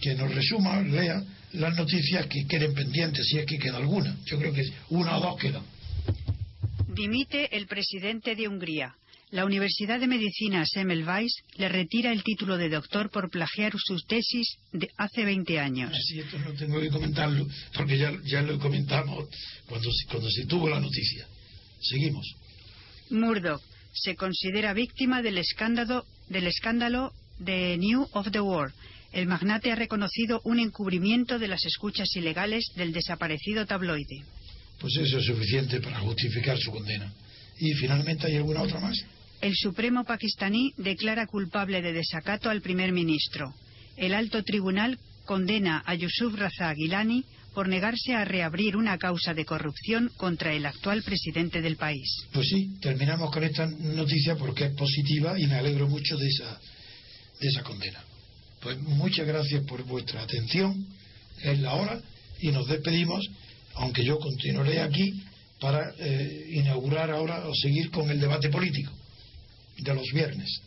[0.00, 4.16] que nos resuma, lea las noticias que queden pendientes, si es que queda alguna.
[4.26, 5.62] Yo creo que una o dos quedan.
[6.88, 8.94] Dimite el presidente de Hungría.
[9.30, 14.56] La Universidad de Medicina Semmelweis le retira el título de doctor por plagiar sus tesis
[14.72, 15.92] de hace 20 años.
[16.06, 19.28] Sí, esto no tengo que comentarlo, porque ya, ya lo comentamos
[19.66, 21.26] cuando, cuando se tuvo la noticia.
[21.78, 22.26] Seguimos.
[23.10, 23.60] Murdoch
[23.92, 28.74] se considera víctima del escándalo, del escándalo de New of the World.
[29.12, 34.24] El magnate ha reconocido un encubrimiento de las escuchas ilegales del desaparecido tabloide.
[34.80, 37.12] Pues eso es suficiente para justificar su condena.
[37.58, 38.96] ¿Y finalmente hay alguna otra más?
[39.40, 43.54] El Supremo pakistaní declara culpable de desacato al primer ministro.
[43.96, 47.24] El alto tribunal condena a Yusuf Raza Gilani
[47.54, 52.26] por negarse a reabrir una causa de corrupción contra el actual presidente del país.
[52.32, 56.60] Pues sí, terminamos con esta noticia porque es positiva y me alegro mucho de esa,
[57.40, 58.02] de esa condena.
[58.60, 60.84] Pues muchas gracias por vuestra atención.
[61.42, 62.00] Es la hora
[62.40, 63.24] y nos despedimos,
[63.74, 65.22] aunque yo continuaré aquí
[65.60, 68.97] para eh, inaugurar ahora o seguir con el debate político
[69.78, 70.60] de los viernes.